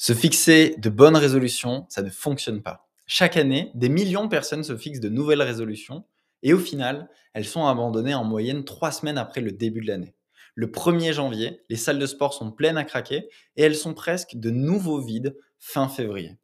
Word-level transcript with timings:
Se 0.00 0.12
fixer 0.12 0.76
de 0.78 0.90
bonnes 0.90 1.16
résolutions, 1.16 1.84
ça 1.88 2.02
ne 2.02 2.08
fonctionne 2.08 2.62
pas. 2.62 2.88
Chaque 3.08 3.36
année, 3.36 3.72
des 3.74 3.88
millions 3.88 4.22
de 4.22 4.30
personnes 4.30 4.62
se 4.62 4.76
fixent 4.76 5.00
de 5.00 5.08
nouvelles 5.08 5.42
résolutions 5.42 6.04
et 6.44 6.52
au 6.54 6.58
final, 6.60 7.10
elles 7.34 7.44
sont 7.44 7.66
abandonnées 7.66 8.14
en 8.14 8.22
moyenne 8.22 8.64
trois 8.64 8.92
semaines 8.92 9.18
après 9.18 9.40
le 9.40 9.50
début 9.50 9.80
de 9.80 9.88
l'année. 9.88 10.14
Le 10.54 10.68
1er 10.68 11.12
janvier, 11.12 11.64
les 11.68 11.74
salles 11.74 11.98
de 11.98 12.06
sport 12.06 12.32
sont 12.32 12.52
pleines 12.52 12.76
à 12.76 12.84
craquer 12.84 13.28
et 13.56 13.62
elles 13.62 13.74
sont 13.74 13.92
presque 13.92 14.36
de 14.36 14.50
nouveau 14.50 15.00
vides 15.00 15.36
fin 15.58 15.88
février. 15.88 16.38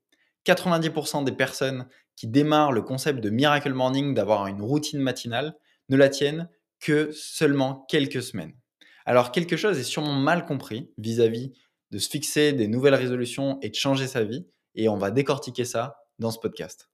90% 0.46 1.22
des 1.22 1.30
personnes 1.30 1.86
qui 2.16 2.26
démarrent 2.26 2.72
le 2.72 2.82
concept 2.82 3.20
de 3.20 3.30
Miracle 3.30 3.72
Morning, 3.72 4.14
d'avoir 4.14 4.48
une 4.48 4.62
routine 4.62 5.00
matinale, 5.00 5.54
ne 5.90 5.96
la 5.96 6.08
tiennent 6.08 6.48
que 6.80 7.12
seulement 7.12 7.86
quelques 7.88 8.22
semaines. 8.24 8.54
Alors 9.06 9.30
quelque 9.30 9.56
chose 9.56 9.78
est 9.78 9.84
sûrement 9.84 10.14
mal 10.14 10.44
compris 10.44 10.90
vis-à-vis 10.98 11.52
de 11.94 12.00
se 12.00 12.10
fixer 12.10 12.52
des 12.52 12.66
nouvelles 12.66 12.96
résolutions 12.96 13.58
et 13.62 13.70
de 13.70 13.74
changer 13.76 14.08
sa 14.08 14.24
vie. 14.24 14.44
Et 14.74 14.88
on 14.88 14.96
va 14.96 15.12
décortiquer 15.12 15.64
ça 15.64 15.94
dans 16.18 16.32
ce 16.32 16.40
podcast. 16.40 16.90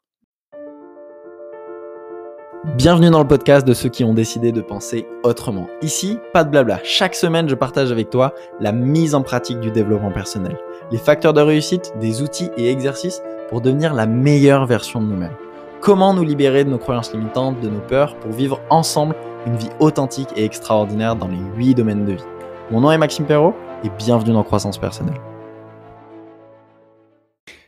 Bienvenue 2.77 3.09
dans 3.09 3.23
le 3.23 3.27
podcast 3.27 3.66
de 3.66 3.73
ceux 3.73 3.88
qui 3.88 4.05
ont 4.05 4.12
décidé 4.12 4.52
de 4.52 4.60
penser 4.60 5.07
autrement. 5.23 5.69
Ici, 5.80 6.19
pas 6.34 6.45
de 6.45 6.51
blabla. 6.51 6.80
Chaque 6.84 7.15
semaine, 7.15 7.48
je 7.48 7.55
partage 7.55 7.91
avec 7.91 8.10
toi 8.10 8.34
la 8.60 8.73
mise 8.73 9.15
en 9.15 9.23
pratique 9.23 9.59
du 9.60 9.71
développement 9.71 10.12
personnel, 10.12 10.59
les 10.93 10.98
facteurs 10.98 11.32
de 11.32 11.41
réussite, 11.41 11.95
des 11.98 12.21
outils 12.21 12.51
et 12.59 12.71
exercices 12.71 13.23
pour 13.48 13.62
devenir 13.62 13.95
la 13.95 14.07
meilleure 14.07 14.66
version 14.66 15.01
de 15.01 15.07
nous-mêmes. 15.07 15.37
Comment 15.80 16.12
nous 16.12 16.24
libérer 16.24 16.65
de 16.65 16.69
nos 16.69 16.79
croyances 16.79 17.15
limitantes, 17.15 17.59
de 17.60 17.71
nos 17.71 17.80
peurs, 17.80 18.16
pour 18.16 18.32
vivre 18.32 18.60
ensemble 18.69 19.16
une 19.46 19.57
vie 19.57 19.71
authentique 19.79 20.29
et 20.37 20.45
extraordinaire 20.45 21.16
dans 21.16 21.29
les 21.29 21.41
huit 21.57 21.74
domaines 21.74 22.05
de 22.05 22.12
vie. 22.12 22.24
Mon 22.71 22.82
nom 22.82 22.93
est 22.93 22.98
Maxime 22.98 23.24
Perrault 23.24 23.55
et 23.83 23.89
bienvenue 23.91 24.33
dans 24.33 24.45
Croissance 24.45 24.79
Personnelle. 24.79 25.19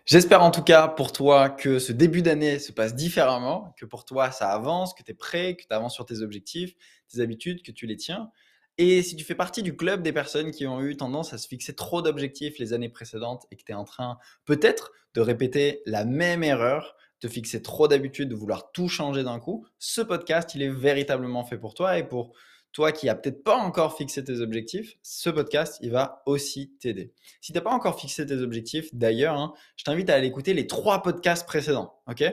J'espère 0.05 0.43
en 0.43 0.51
tout 0.51 0.62
cas 0.62 0.89
pour 0.89 1.12
toi 1.12 1.48
que 1.48 1.79
ce 1.79 1.93
début 1.93 2.23
d'année 2.23 2.59
se 2.59 2.73
passe 2.73 2.95
différemment, 2.95 3.75
que 3.78 3.86
pour 3.86 4.05
toi 4.05 4.31
ça 4.31 4.51
avance, 4.51 4.92
que 4.95 5.03
tu 5.03 5.12
es 5.12 5.14
prêt, 5.14 5.56
que 5.56 5.62
tu 5.62 5.73
avances 5.75 5.95
sur 5.95 6.05
tes 6.05 6.20
objectifs, 6.20 6.75
tes 7.11 7.20
habitudes, 7.20 7.62
que 7.62 7.70
tu 7.70 7.86
les 7.86 7.97
tiens. 7.97 8.31
Et 8.78 9.03
si 9.03 9.17
tu 9.17 9.25
fais 9.25 9.34
partie 9.34 9.62
du 9.62 9.77
club 9.77 10.03
des 10.03 10.12
personnes 10.12 10.51
qui 10.51 10.67
ont 10.67 10.83
eu 10.83 10.97
tendance 10.97 11.33
à 11.33 11.39
se 11.39 11.47
fixer 11.47 11.75
trop 11.75 12.03
d'objectifs 12.03 12.58
les 12.58 12.73
années 12.73 12.89
précédentes 12.89 13.47
et 13.51 13.56
que 13.56 13.62
tu 13.64 13.73
es 13.73 13.75
en 13.75 13.84
train 13.84 14.19
peut-être 14.45 14.92
de 15.14 15.20
répéter 15.20 15.83
la 15.86 16.05
même 16.05 16.42
erreur, 16.42 16.97
te 17.20 17.29
fixer 17.29 17.62
trop 17.62 17.89
d'habitudes, 17.89 18.29
de 18.29 18.34
vouloir 18.34 18.73
tout 18.73 18.89
changer 18.89 19.23
d'un 19.23 19.39
coup, 19.39 19.67
ce 19.79 20.01
podcast, 20.01 20.55
il 20.55 20.62
est 20.62 20.69
véritablement 20.69 21.45
fait 21.45 21.58
pour 21.58 21.75
toi 21.75 21.97
et 21.97 22.06
pour 22.06 22.34
toi 22.73 22.91
qui 22.91 23.06
n'as 23.06 23.15
peut-être 23.15 23.45
pas 23.45 23.56
encore 23.56 23.97
fixé 23.97 24.25
tes 24.25 24.41
objectifs, 24.41 24.97
ce 25.03 25.28
podcast, 25.31 25.78
il 25.83 25.91
va 25.91 26.23
aussi 26.27 26.73
t'aider. 26.81 27.12
Si 27.41 27.53
tu 27.53 27.59
n'as 27.59 27.62
pas 27.62 27.70
encore 27.70 28.01
fixé 28.01 28.25
tes 28.27 28.39
objectifs, 28.39 28.89
d'ailleurs, 28.95 29.37
hein, 29.37 29.53
je 29.77 29.84
t'invite 29.84 30.09
à 30.09 30.14
aller 30.14 30.27
écouter 30.27 30.55
les 30.55 30.67
trois 30.67 31.03
podcasts 31.03 31.47
précédents. 31.47 32.01
ok? 32.09 32.25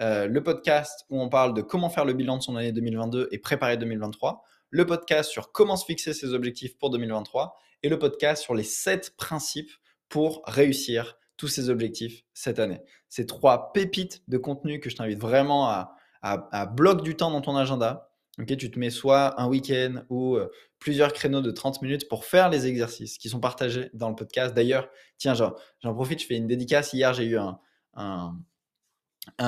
Euh, 0.00 0.26
le 0.28 0.42
podcast 0.42 1.04
où 1.10 1.20
on 1.20 1.28
parle 1.28 1.52
de 1.52 1.60
comment 1.60 1.90
faire 1.90 2.04
le 2.04 2.14
bilan 2.14 2.38
de 2.38 2.42
son 2.42 2.56
année 2.56 2.72
2022 2.72 3.28
et 3.32 3.38
préparer 3.38 3.76
2023, 3.76 4.42
le 4.70 4.86
podcast 4.86 5.30
sur 5.30 5.52
comment 5.52 5.76
se 5.76 5.84
fixer 5.84 6.14
ses 6.14 6.32
objectifs 6.32 6.78
pour 6.78 6.90
2023 6.90 7.58
et 7.82 7.88
le 7.88 7.98
podcast 7.98 8.42
sur 8.42 8.54
les 8.54 8.62
sept 8.62 9.16
principes 9.16 9.72
pour 10.08 10.42
réussir 10.46 11.18
tous 11.36 11.48
ces 11.48 11.68
objectifs 11.68 12.22
cette 12.32 12.60
année. 12.60 12.80
Ces 13.08 13.26
trois 13.26 13.72
pépites 13.72 14.22
de 14.28 14.38
contenu 14.38 14.78
que 14.78 14.88
je 14.88 14.96
t'invite 14.96 15.18
vraiment 15.18 15.68
à, 15.68 15.96
à 16.22 16.66
bloquer 16.66 17.02
du 17.02 17.16
temps 17.16 17.30
dans 17.30 17.40
ton 17.40 17.56
agenda 17.56 18.09
tu 18.46 18.70
te 18.70 18.78
mets 18.78 18.90
soit 18.90 19.40
un 19.40 19.48
week-end 19.48 20.02
ou 20.08 20.38
plusieurs 20.78 21.12
créneaux 21.12 21.42
de 21.42 21.50
30 21.50 21.82
minutes 21.82 22.08
pour 22.08 22.24
faire 22.24 22.48
les 22.48 22.66
exercices 22.66 23.18
qui 23.18 23.28
sont 23.28 23.40
partagés 23.40 23.90
dans 23.92 24.08
le 24.08 24.16
podcast. 24.16 24.54
D'ailleurs, 24.54 24.88
tiens, 25.18 25.34
j'en 25.34 25.94
profite, 25.94 26.20
je 26.20 26.26
fais 26.26 26.36
une 26.36 26.46
dédicace. 26.46 26.92
Hier, 26.92 27.12
j'ai 27.14 27.26
eu 27.26 27.38
un, 27.38 28.36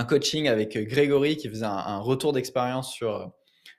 coaching 0.08 0.48
avec 0.48 0.76
Grégory 0.76 1.36
qui 1.36 1.48
faisait 1.48 1.66
un, 1.66 1.98
retour 1.98 2.32
d'expérience 2.32 2.92
sur, 2.92 3.32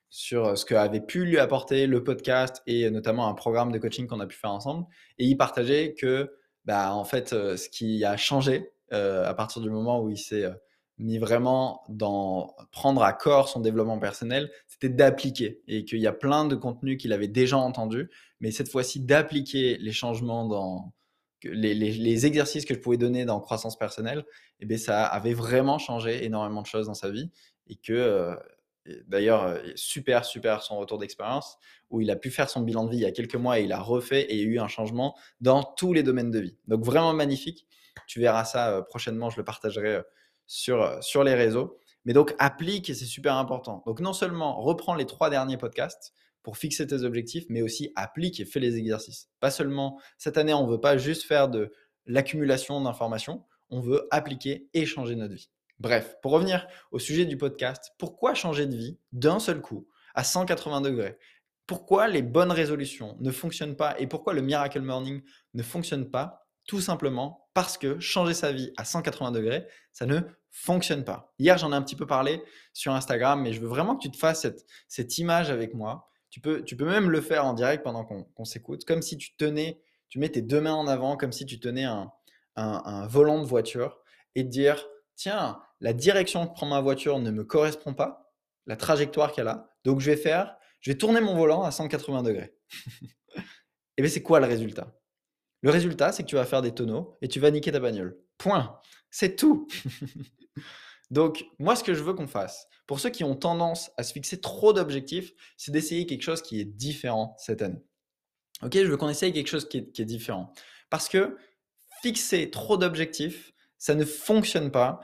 sur 0.10 0.58
ce 0.58 0.66
qu'avait 0.66 1.02
pu 1.02 1.26
lui 1.26 1.38
apporter 1.38 1.86
le 1.88 2.04
podcast 2.04 2.62
et 2.66 2.90
notamment 2.90 3.28
un 3.28 3.34
programme 3.36 3.72
de 3.72 3.78
coaching 3.78 4.08
qu'on 4.08 4.20
a 4.20 4.28
pu 4.28 4.36
faire 4.36 4.52
ensemble. 4.52 4.86
Et 5.20 5.26
il 5.26 5.38
partageait 5.38 5.94
que, 5.94 6.36
bah, 6.66 6.94
en 6.94 7.06
fait, 7.06 7.30
ce 7.30 7.70
qui 7.70 8.04
a 8.04 8.18
changé 8.18 8.72
à 8.92 9.34
partir 9.36 9.62
du 9.62 9.70
moment 9.70 10.02
où 10.02 10.10
il 10.10 10.18
s'est 10.18 10.50
mis 10.98 11.18
vraiment 11.18 11.84
dans 11.90 12.56
prendre 12.72 13.04
à 13.04 13.14
corps 13.14 13.50
son 13.50 13.60
développement 13.60 14.00
personnel, 14.00 14.52
c'était 14.68 14.90
d'appliquer 14.90 15.62
et 15.68 15.86
qu'il 15.86 16.00
y 16.00 16.08
a 16.08 16.14
plein 16.14 16.46
de 16.46 16.56
contenus 16.56 16.98
qu'il 16.98 17.14
avait 17.14 17.28
déjà 17.28 17.58
entendus, 17.58 18.10
mais 18.40 18.52
cette 18.52 18.70
fois-ci 18.70 19.00
d'appliquer 19.00 19.78
les 19.78 19.92
changements 19.92 20.48
dans 20.48 20.94
les, 21.44 22.26
exercices 22.26 22.66
que 22.66 22.74
je 22.74 22.80
pouvais 22.80 22.98
donner 22.98 23.26
dans 23.26 23.40
croissance 23.40 23.78
personnelle, 23.78 24.24
et 24.60 24.68
eh 24.70 24.78
ça 24.78 25.06
avait 25.06 25.34
vraiment 25.34 25.78
changé 25.78 26.24
énormément 26.24 26.62
de 26.62 26.68
choses 26.68 26.88
dans 26.88 26.94
sa 26.94 27.10
vie 27.10 27.32
et 27.68 27.76
que 27.76 27.92
euh, 27.94 28.36
d'ailleurs 29.08 29.44
euh, 29.44 29.60
super 29.76 30.24
super 30.24 30.62
son 30.62 30.78
retour 30.78 31.00
d'expérience 31.00 31.58
où 31.90 32.02
il 32.02 32.10
a 32.12 32.16
pu 32.16 32.30
faire 32.30 32.50
son 32.50 32.62
bilan 32.62 32.86
de 32.86 32.92
vie 32.92 32.98
il 32.98 33.02
y 33.02 33.06
a 33.06 33.12
quelques 33.12 33.36
mois 33.36 33.60
et 33.60 33.64
il 33.64 33.74
a 33.74 33.80
refait 33.80 34.22
et 34.24 34.42
eu 34.42 34.60
un 34.60 34.68
changement 34.68 35.18
dans 35.42 35.64
tous 35.64 35.92
les 35.94 36.04
domaines 36.04 36.32
de 36.32 36.40
vie. 36.40 36.58
Donc 36.68 36.86
vraiment 36.86 37.14
magnifique. 37.14 37.68
Tu 38.08 38.20
verras 38.20 38.46
ça 38.46 38.72
euh, 38.72 38.82
prochainement, 38.82 39.30
je 39.30 39.38
le 39.38 39.44
partagerai 39.44 40.02
sur, 40.46 40.82
euh, 40.82 41.02
sur 41.02 41.24
les 41.24 41.34
réseaux. 41.34 41.80
Mais 42.06 42.14
donc, 42.14 42.36
applique 42.40 42.90
et 42.90 42.94
c'est 42.94 43.06
super 43.06 43.36
important. 43.36 43.84
Donc, 43.86 44.00
non 44.00 44.14
seulement 44.14 44.62
reprends 44.62 44.96
les 44.96 45.06
trois 45.06 45.30
derniers 45.30 45.58
podcasts 45.58 46.14
pour 46.42 46.58
fixer 46.58 46.86
tes 46.86 47.04
objectifs, 47.04 47.46
mais 47.50 47.62
aussi 47.62 47.92
applique 47.96 48.40
et 48.40 48.46
fais 48.46 48.60
les 48.60 48.78
exercices. 48.78 49.30
Pas 49.40 49.52
seulement, 49.52 50.00
cette 50.18 50.38
année, 50.38 50.54
on 50.54 50.68
ne 50.68 50.72
veut 50.72 50.82
pas 50.82 50.98
juste 50.98 51.24
faire 51.24 51.48
de 51.48 51.72
l'accumulation 52.06 52.82
d'informations, 52.82 53.46
on 53.70 53.80
veut 53.80 54.08
appliquer 54.12 54.68
et 54.74 54.86
changer 54.86 55.16
notre 55.16 55.34
vie. 55.34 55.50
Bref, 55.80 56.18
pour 56.22 56.34
revenir 56.34 56.68
au 56.92 57.00
sujet 57.00 57.26
du 57.26 57.38
podcast, 57.38 57.92
pourquoi 57.98 58.34
changer 58.34 58.68
de 58.68 58.76
vie 58.76 59.00
d'un 59.12 59.40
seul 59.40 59.62
coup 59.62 59.88
à 60.14 60.24
180 60.24 60.82
degrés? 60.82 61.18
Pourquoi 61.66 62.10
les 62.10 62.22
bonnes 62.22 62.52
résolutions 62.52 63.18
ne 63.22 63.32
fonctionnent 63.32 63.78
pas 63.78 64.00
et 64.00 64.06
pourquoi 64.06 64.34
le 64.34 64.42
Miracle 64.42 64.82
Morning 64.82 65.22
ne 65.54 65.64
fonctionne 65.64 66.10
pas 66.10 66.43
tout 66.66 66.82
simplement 66.82 67.50
parce 67.54 67.78
que 67.78 68.00
changer 68.00 68.34
sa 68.34 68.52
vie 68.52 68.72
à 68.78 68.86
180 68.86 69.32
degrés, 69.32 69.68
ça 69.92 70.06
ne 70.06 70.22
fonctionne 70.52 71.04
pas. 71.04 71.34
Hier, 71.40 71.58
j'en 71.58 71.72
ai 71.72 71.76
un 71.76 71.82
petit 71.82 71.96
peu 71.96 72.08
parlé 72.08 72.42
sur 72.74 72.94
Instagram, 72.94 73.42
mais 73.42 73.54
je 73.54 73.62
veux 73.62 73.68
vraiment 73.68 73.96
que 73.96 74.02
tu 74.02 74.12
te 74.12 74.18
fasses 74.18 74.42
cette, 74.42 74.66
cette 74.88 75.18
image 75.18 75.50
avec 75.50 75.74
moi. 75.74 76.10
Tu 76.30 76.40
peux, 76.40 76.64
tu 76.64 76.76
peux 76.76 76.86
même 76.86 77.10
le 77.10 77.22
faire 77.22 77.46
en 77.46 77.54
direct 77.54 77.84
pendant 77.84 78.06
qu'on 78.06 78.46
s'écoute, 78.46 78.86
comme 78.86 79.02
si 79.02 79.18
tu 79.18 79.36
tenais, 79.36 79.82
tu 80.10 80.20
mets 80.20 80.30
tes 80.30 80.42
deux 80.42 80.62
mains 80.62 80.74
en 80.74 80.88
avant, 80.88 81.16
comme 81.16 81.32
si 81.32 81.46
tu 81.46 81.60
tenais 81.60 81.84
un, 81.84 82.12
un, 82.56 83.08
volant 83.08 83.40
de 83.40 83.46
voiture 83.46 84.00
et 84.36 84.44
te 84.44 84.50
dire, 84.50 84.88
tiens, 85.16 85.62
la 85.80 85.94
direction 85.94 86.48
que 86.48 86.54
prend 86.54 86.66
ma 86.66 86.82
voiture 86.82 87.20
ne 87.20 87.32
me 87.32 87.44
correspond 87.44 87.94
pas, 87.94 88.34
la 88.66 88.76
trajectoire 88.76 89.32
qu'elle 89.32 89.48
a, 89.48 89.70
donc 89.84 90.00
je 90.00 90.10
vais 90.10 90.18
faire, 90.18 90.58
je 90.80 90.92
vais 90.92 90.98
tourner 90.98 91.22
mon 91.22 91.36
volant 91.36 91.64
à 91.64 91.72
180 91.72 92.24
degrés. 92.24 92.56
et 93.98 94.02
bien 94.02 94.10
c'est 94.10 94.24
quoi 94.24 94.40
le 94.40 94.48
résultat? 94.48 94.94
Le 95.64 95.72
résultat, 95.72 96.12
c'est 96.12 96.24
que 96.24 96.28
tu 96.28 96.36
vas 96.36 96.46
faire 96.46 96.62
des 96.62 96.74
tonneaux 96.74 97.18
et 97.22 97.30
tu 97.30 97.40
vas 97.40 97.50
niquer 97.50 97.72
ta 97.72 97.80
bagnole. 97.80 98.18
Point. 98.38 98.80
C'est 99.10 99.38
tout. 99.38 99.68
Donc, 101.10 101.46
moi, 101.58 101.76
ce 101.78 101.84
que 101.86 101.94
je 101.94 102.04
veux 102.04 102.14
qu'on 102.14 102.28
fasse, 102.28 102.68
pour 102.86 103.00
ceux 103.00 103.10
qui 103.10 103.24
ont 103.24 103.36
tendance 103.36 103.90
à 103.96 104.04
se 104.04 104.12
fixer 104.12 104.42
trop 104.42 104.74
d'objectifs, 104.74 105.32
c'est 105.56 105.72
d'essayer 105.72 106.06
quelque 106.06 106.22
chose 106.22 106.42
qui 106.42 106.60
est 106.60 106.66
différent 106.66 107.36
cette 107.38 107.62
année. 107.62 107.82
Ok, 108.62 108.74
je 108.74 108.84
veux 108.84 108.98
qu'on 108.98 109.10
essaye 109.10 109.32
quelque 109.32 109.48
chose 109.48 109.68
qui 109.70 109.78
est, 109.78 110.06
différent. 110.06 110.54
Parce 110.90 111.08
que 111.08 111.38
fixer 112.02 112.50
trop 112.50 112.76
d'objectifs, 112.76 113.54
ça 113.78 113.96
ne 113.96 114.04
fonctionne 114.04 114.70
pas. 114.70 115.00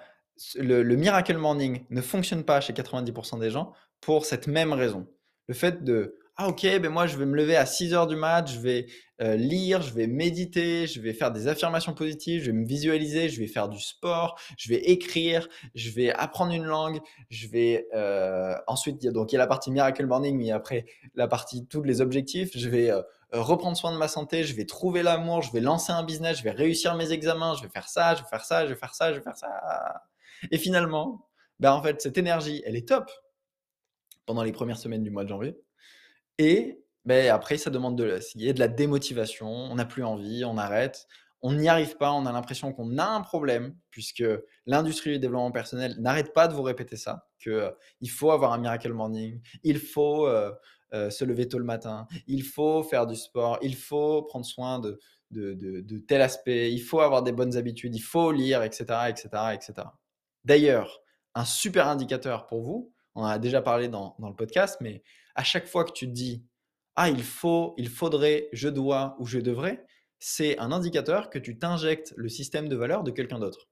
Le, 0.55 0.83
le, 0.83 0.95
Miracle 0.97 1.37
Morning 1.37 1.85
ne 1.89 2.01
fonctionne 2.01 2.43
pas 2.43 2.59
chez 2.59 2.73
90% 2.73 3.39
des 3.39 3.49
gens 3.49 3.73
pour 4.01 4.25
cette 4.25 4.47
même 4.47 4.73
raison. 4.73 5.07
Le 5.47 5.53
fait 5.53 5.83
de 5.85 6.19
ah 6.41 6.47
ok, 6.47 6.61
ben 6.79 6.88
moi 6.88 7.05
je 7.05 7.17
vais 7.17 7.25
me 7.25 7.35
lever 7.35 7.57
à 7.57 7.66
6 7.66 7.94
heures 7.94 8.07
du 8.07 8.16
mat, 8.16 8.50
je 8.50 8.59
vais 8.59 8.85
euh, 9.22 9.35
lire, 9.35 9.81
je 9.81 9.94
vais 9.94 10.07
méditer, 10.07 10.88
je 10.88 11.01
vais 11.01 11.11
faire 11.11 11.31
des 11.33 11.50
affirmations 11.50 11.94
positives, 11.94 12.41
je 12.44 12.51
vais 12.51 12.57
me 12.57 12.66
visualiser, 12.66 13.27
je 13.27 13.41
vais 13.41 13.47
faire 13.47 13.68
du 13.68 13.77
sport, 13.77 14.39
je 14.57 14.69
vais 14.69 14.77
écrire, 14.77 15.50
je 15.75 15.91
vais 15.91 16.13
apprendre 16.13 16.53
une 16.53 16.63
langue, 16.63 17.01
je 17.30 17.45
vais 17.50 17.89
euh, 17.94 18.56
ensuite, 18.68 19.06
donc 19.07 19.33
il 19.33 19.36
y 19.36 19.38
a 19.38 19.39
la 19.39 19.47
partie 19.47 19.69
Miracle 19.69 20.06
Morning, 20.06 20.38
mais 20.38 20.51
après 20.51 20.86
la 21.13 21.27
partie 21.27 21.68
tous 21.68 21.83
les 21.83 22.00
objectifs, 22.00 22.51
je 22.56 22.69
vais 22.69 22.89
euh, 22.89 23.01
reprendre 23.33 23.75
soin 23.75 23.91
de 23.91 23.97
ma 23.97 24.07
santé, 24.07 24.45
je 24.45 24.56
vais 24.56 24.65
trouver 24.65 25.03
l'amour, 25.03 25.41
je 25.41 25.51
vais 25.51 25.59
lancer 25.59 25.91
un 25.91 26.03
business, 26.03 26.38
je 26.38 26.44
vais 26.45 26.51
réussir 26.51 26.95
mes 26.95 27.12
examens, 27.12 27.56
je 27.56 27.63
vais 27.63 27.69
faire 27.69 27.89
ça, 27.89 28.15
je 28.15 28.24
vais 28.24 28.30
faire 28.30 28.45
ça, 28.45 28.65
je 28.65 28.71
vais 28.71 28.80
faire 28.80 28.95
ça, 28.95 29.12
je 29.12 29.18
vais 29.18 29.24
faire 29.24 29.36
ça. 29.36 30.03
Et 30.51 30.57
finalement, 30.57 31.27
ben 31.59 31.74
en 31.74 31.83
fait, 31.83 32.00
cette 32.00 32.18
énergie, 32.18 32.63
elle 32.65 32.77
est 32.77 32.88
top 32.88 33.12
pendant 34.25 34.44
les 34.44 34.53
premières 34.53 34.77
semaines 34.77 35.03
du 35.03 35.09
mois 35.09 35.25
de 35.25 35.30
janvier. 35.30 35.57
Et 36.39 36.81
ben, 37.06 37.30
après, 37.30 37.57
ça 37.57 37.69
demande 37.69 37.97
de, 37.97 38.19
il 38.36 38.45
y 38.45 38.50
a 38.50 38.53
de 38.53 38.59
la 38.59 38.69
démotivation, 38.69 39.47
on 39.47 39.75
n'a 39.75 39.86
plus 39.86 40.03
envie, 40.03 40.45
on 40.45 40.57
arrête, 40.57 41.06
on 41.41 41.53
n'y 41.53 41.68
arrive 41.68 41.97
pas, 41.97 42.12
on 42.13 42.25
a 42.25 42.31
l'impression 42.31 42.74
qu'on 42.74 42.97
a 42.97 43.06
un 43.06 43.21
problème, 43.21 43.75
puisque 43.91 44.24
l'industrie 44.65 45.12
du 45.12 45.19
développement 45.19 45.51
personnel 45.51 45.95
n'arrête 46.00 46.33
pas 46.33 46.47
de 46.47 46.53
vous 46.53 46.63
répéter 46.63 46.95
ça, 46.95 47.27
qu'il 47.41 47.51
euh, 47.51 47.71
faut 48.07 48.31
avoir 48.31 48.53
un 48.53 48.57
miracle 48.57 48.91
morning, 48.94 49.41
il 49.63 49.80
faut 49.80 50.27
euh, 50.27 50.51
euh, 50.94 51.09
se 51.09 51.25
lever 51.25 51.47
tôt 51.50 51.59
le 51.59 51.65
matin, 51.65 52.07
il 52.25 52.44
faut 52.44 52.83
faire 52.83 53.06
du 53.06 53.15
sport, 53.15 53.59
il 53.62 53.75
faut 53.75 54.24
prendre 54.24 54.45
soin 54.45 54.80
de, 54.80 54.97
de, 55.31 55.53
de, 55.53 55.97
tel 56.00 56.21
aspect, 56.21 56.71
il 56.71 56.80
faut 56.80 57.01
avoir 57.01 57.21
des 57.21 57.33
bonnes 57.33 57.57
habitudes, 57.57 57.95
il 57.95 58.01
faut 58.01 58.31
lire, 58.31 58.63
etc. 58.63 58.86
etc., 59.09 59.27
etc. 59.53 59.74
D'ailleurs, 60.45 61.01
un 61.36 61.45
super 61.45 61.88
indicateur 61.89 62.47
pour 62.47 62.62
vous, 62.62 62.94
on 63.15 63.24
en 63.24 63.27
a 63.27 63.39
déjà 63.39 63.62
parlé 63.62 63.89
dans, 63.89 64.15
dans, 64.19 64.30
le 64.30 64.36
podcast, 64.36 64.77
mais 64.81 65.03
à 65.39 65.44
chaque 65.44 65.68
fois 65.68 65.86
que 65.86 65.94
tu 65.94 66.06
te 66.06 66.12
dis 66.12 66.44
Ah, 66.97 67.09
il 67.09 67.24
faut, 67.24 67.74
il 67.77 67.88
faudrait, 67.88 68.50
je 68.51 68.68
dois 68.68 69.15
ou 69.19 69.25
je 69.25 69.39
devrais, 69.39 69.86
c'est 70.19 70.59
un 70.59 70.74
indicateur 70.74 71.30
que 71.30 71.39
tu 71.39 71.57
t'injectes 71.57 72.13
le 72.18 72.27
système 72.27 72.68
de 72.68 72.75
valeurs 72.75 73.03
de 73.03 73.12
quelqu'un 73.12 73.39
d'autre 73.39 73.69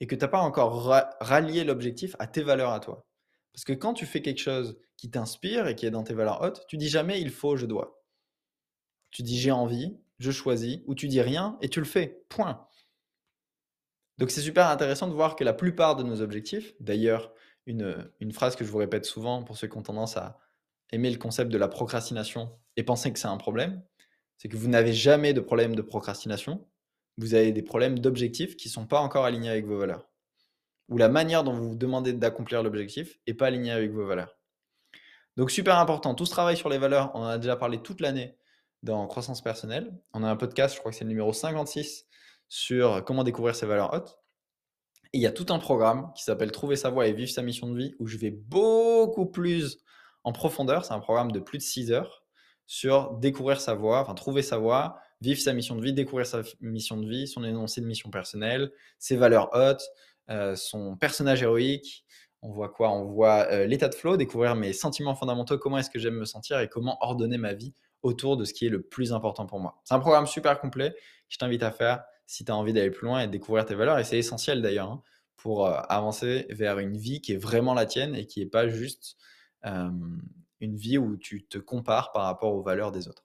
et 0.00 0.06
que 0.06 0.14
tu 0.14 0.22
n'as 0.22 0.28
pas 0.28 0.40
encore 0.40 0.84
rallié 1.20 1.64
l'objectif 1.64 2.16
à 2.18 2.26
tes 2.26 2.42
valeurs 2.42 2.72
à 2.72 2.80
toi. 2.80 3.06
Parce 3.52 3.64
que 3.64 3.74
quand 3.74 3.92
tu 3.92 4.06
fais 4.06 4.22
quelque 4.22 4.40
chose 4.40 4.78
qui 4.96 5.10
t'inspire 5.10 5.66
et 5.66 5.74
qui 5.74 5.84
est 5.84 5.90
dans 5.90 6.02
tes 6.02 6.14
valeurs 6.14 6.40
hautes, 6.40 6.64
tu 6.66 6.78
dis 6.78 6.88
jamais 6.88 7.20
il 7.20 7.28
faut, 7.28 7.56
je 7.56 7.66
dois. 7.66 8.02
Tu 9.10 9.22
dis 9.22 9.38
j'ai 9.38 9.50
envie, 9.50 9.98
je 10.18 10.30
choisis, 10.30 10.78
ou 10.86 10.94
tu 10.94 11.08
dis 11.08 11.20
rien 11.20 11.58
et 11.60 11.68
tu 11.68 11.80
le 11.80 11.86
fais. 11.86 12.24
Point. 12.30 12.66
Donc 14.16 14.30
c'est 14.30 14.40
super 14.40 14.68
intéressant 14.68 15.08
de 15.08 15.12
voir 15.12 15.36
que 15.36 15.44
la 15.44 15.52
plupart 15.52 15.94
de 15.94 16.04
nos 16.04 16.22
objectifs, 16.22 16.72
d'ailleurs, 16.80 17.34
une, 17.66 18.10
une, 18.20 18.32
phrase 18.32 18.56
que 18.56 18.64
je 18.64 18.70
vous 18.70 18.78
répète 18.78 19.04
souvent 19.04 19.42
pour 19.44 19.58
ceux 19.58 19.68
qui 19.68 19.76
ont 19.76 19.82
tendance 19.82 20.16
à 20.16 20.40
aimer 20.92 21.10
le 21.10 21.18
concept 21.18 21.50
de 21.50 21.58
la 21.58 21.68
procrastination 21.68 22.50
et 22.76 22.82
penser 22.82 23.12
que 23.12 23.18
c'est 23.18 23.28
un 23.28 23.36
problème, 23.36 23.82
c'est 24.38 24.48
que 24.48 24.56
vous 24.56 24.68
n'avez 24.68 24.92
jamais 24.92 25.32
de 25.32 25.40
problème 25.40 25.74
de 25.74 25.82
procrastination, 25.82 26.66
vous 27.18 27.34
avez 27.34 27.52
des 27.52 27.62
problèmes 27.62 27.98
d'objectifs 27.98 28.56
qui 28.56 28.68
ne 28.68 28.72
sont 28.72 28.86
pas 28.86 29.00
encore 29.00 29.24
alignés 29.24 29.50
avec 29.50 29.66
vos 29.66 29.78
valeurs. 29.78 30.08
Ou 30.88 30.98
la 30.98 31.08
manière 31.08 31.44
dont 31.44 31.52
vous 31.52 31.70
vous 31.70 31.76
demandez 31.76 32.12
d'accomplir 32.12 32.62
l'objectif 32.62 33.18
n'est 33.26 33.34
pas 33.34 33.46
alignée 33.46 33.70
avec 33.70 33.92
vos 33.92 34.06
valeurs. 34.06 34.36
Donc 35.36 35.50
super 35.50 35.78
important, 35.78 36.14
tout 36.14 36.26
ce 36.26 36.30
travail 36.30 36.56
sur 36.56 36.68
les 36.68 36.78
valeurs, 36.78 37.12
on 37.14 37.20
en 37.20 37.26
a 37.26 37.38
déjà 37.38 37.56
parlé 37.56 37.80
toute 37.80 38.00
l'année 38.00 38.36
dans 38.82 39.06
Croissance 39.06 39.42
personnelle. 39.42 39.92
On 40.12 40.22
a 40.24 40.28
un 40.28 40.36
podcast, 40.36 40.74
je 40.74 40.80
crois 40.80 40.90
que 40.90 40.96
c'est 40.96 41.04
le 41.04 41.10
numéro 41.10 41.32
56, 41.32 42.06
sur 42.48 43.04
comment 43.04 43.24
découvrir 43.24 43.54
ses 43.54 43.66
valeurs 43.66 43.92
hautes. 43.94 44.18
Et 45.12 45.18
il 45.18 45.20
y 45.20 45.26
a 45.26 45.32
tout 45.32 45.46
un 45.50 45.58
programme 45.58 46.12
qui 46.16 46.24
s'appelle 46.24 46.52
Trouver 46.52 46.76
sa 46.76 46.90
voie 46.90 47.06
et 47.06 47.12
vivre 47.12 47.30
sa 47.30 47.42
mission 47.42 47.68
de 47.68 47.76
vie, 47.76 47.94
où 47.98 48.06
je 48.06 48.16
vais 48.16 48.30
beaucoup 48.30 49.26
plus 49.26 49.78
en 50.24 50.32
profondeur. 50.32 50.84
C'est 50.84 50.94
un 50.94 51.00
programme 51.00 51.32
de 51.32 51.40
plus 51.40 51.58
de 51.58 51.62
6 51.62 51.92
heures 51.92 52.24
sur 52.66 53.12
découvrir 53.14 53.60
sa 53.60 53.74
voie, 53.74 54.00
enfin 54.00 54.14
trouver 54.14 54.42
sa 54.42 54.58
voie, 54.58 54.98
vivre 55.20 55.40
sa 55.40 55.52
mission 55.52 55.74
de 55.74 55.82
vie, 55.82 55.92
découvrir 55.92 56.26
sa 56.26 56.42
mission 56.60 56.96
de 56.96 57.08
vie, 57.08 57.26
son 57.26 57.44
énoncé 57.44 57.80
de 57.80 57.86
mission 57.86 58.10
personnelle, 58.10 58.70
ses 58.98 59.16
valeurs 59.16 59.50
hautes, 59.52 59.82
euh, 60.30 60.54
son 60.54 60.96
personnage 60.96 61.42
héroïque. 61.42 62.04
On 62.42 62.50
voit 62.50 62.68
quoi? 62.68 62.90
On 62.90 63.04
voit 63.04 63.48
euh, 63.50 63.66
l'état 63.66 63.88
de 63.88 63.94
flow, 63.94 64.16
découvrir 64.16 64.54
mes 64.54 64.72
sentiments 64.72 65.14
fondamentaux, 65.14 65.58
comment 65.58 65.78
est-ce 65.78 65.90
que 65.90 65.98
j'aime 65.98 66.14
me 66.14 66.24
sentir 66.24 66.60
et 66.60 66.68
comment 66.68 66.96
ordonner 67.00 67.38
ma 67.38 67.52
vie 67.52 67.74
autour 68.02 68.36
de 68.36 68.44
ce 68.44 68.54
qui 68.54 68.66
est 68.66 68.70
le 68.70 68.82
plus 68.82 69.12
important 69.12 69.46
pour 69.46 69.60
moi. 69.60 69.80
C'est 69.84 69.94
un 69.94 70.00
programme 70.00 70.26
super 70.26 70.58
complet 70.60 70.92
que 70.92 70.96
je 71.28 71.38
t'invite 71.38 71.62
à 71.62 71.70
faire 71.70 72.02
si 72.26 72.44
tu 72.44 72.52
as 72.52 72.56
envie 72.56 72.72
d'aller 72.72 72.90
plus 72.90 73.06
loin 73.06 73.20
et 73.20 73.26
de 73.26 73.32
découvrir 73.32 73.66
tes 73.66 73.74
valeurs. 73.74 73.98
Et 73.98 74.04
c'est 74.04 74.18
essentiel 74.18 74.62
d'ailleurs 74.62 74.90
hein, 74.90 75.02
pour 75.36 75.66
euh, 75.66 75.80
avancer 75.88 76.46
vers 76.50 76.78
une 76.78 76.96
vie 76.96 77.20
qui 77.20 77.32
est 77.32 77.36
vraiment 77.36 77.74
la 77.74 77.86
tienne 77.86 78.14
et 78.14 78.26
qui 78.26 78.40
n'est 78.40 78.50
pas 78.50 78.68
juste 78.68 79.16
une 79.62 80.76
vie 80.76 80.98
où 80.98 81.16
tu 81.16 81.46
te 81.46 81.58
compares 81.58 82.12
par 82.12 82.24
rapport 82.24 82.54
aux 82.54 82.62
valeurs 82.62 82.92
des 82.92 83.08
autres. 83.08 83.24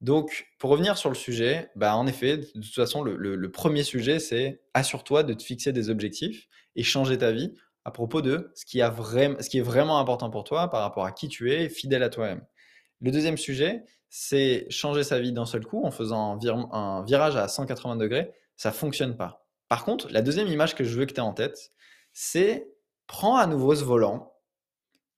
Donc, 0.00 0.46
pour 0.58 0.70
revenir 0.70 0.96
sur 0.96 1.10
le 1.10 1.14
sujet, 1.14 1.70
bah, 1.76 1.94
en 1.94 2.06
effet, 2.06 2.38
de 2.38 2.44
toute 2.44 2.74
façon, 2.74 3.02
le, 3.02 3.50
premier 3.50 3.82
sujet, 3.82 4.18
c'est 4.18 4.62
assure-toi 4.72 5.24
de 5.24 5.34
te 5.34 5.42
fixer 5.42 5.72
des 5.72 5.90
objectifs 5.90 6.48
et 6.74 6.82
changer 6.82 7.18
ta 7.18 7.32
vie 7.32 7.54
à 7.84 7.90
propos 7.90 8.22
de 8.22 8.50
ce 8.54 8.64
qui, 8.64 8.80
a 8.80 8.94
ce 8.94 9.48
qui 9.48 9.58
est 9.58 9.62
vraiment 9.62 9.98
important 9.98 10.30
pour 10.30 10.44
toi 10.44 10.70
par 10.70 10.80
rapport 10.82 11.04
à 11.04 11.12
qui 11.12 11.28
tu 11.28 11.52
es, 11.52 11.68
fidèle 11.68 12.02
à 12.02 12.08
toi-même. 12.08 12.44
Le 13.00 13.10
deuxième 13.10 13.36
sujet, 13.36 13.84
c'est 14.08 14.66
changer 14.70 15.04
sa 15.04 15.18
vie 15.18 15.32
d'un 15.32 15.46
seul 15.46 15.64
coup 15.66 15.84
en 15.84 15.90
faisant 15.90 16.38
un, 16.72 17.04
virage 17.04 17.36
à 17.36 17.48
180 17.48 17.96
degrés. 17.96 18.30
Ça 18.56 18.72
fonctionne 18.72 19.16
pas. 19.16 19.46
Par 19.68 19.84
contre, 19.84 20.08
la 20.10 20.22
deuxième 20.22 20.48
image 20.48 20.74
que 20.74 20.84
je 20.84 20.98
veux 20.98 21.06
que 21.06 21.12
tu 21.12 21.18
aies 21.18 21.24
en 21.24 21.32
tête, 21.32 21.72
c'est 22.12 22.70
prends 23.06 23.36
à 23.36 23.46
nouveau 23.46 23.74
ce 23.74 23.84
volant 23.84 24.32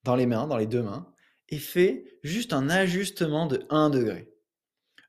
dans 0.04 0.16
les 0.16 0.26
mains, 0.26 0.46
dans 0.46 0.56
les 0.56 0.66
deux 0.66 0.82
mains, 0.82 1.06
et 1.48 1.58
fais 1.58 2.04
juste 2.22 2.52
un 2.52 2.68
ajustement 2.68 3.46
de 3.46 3.66
1 3.70 3.90
degré. 3.90 4.32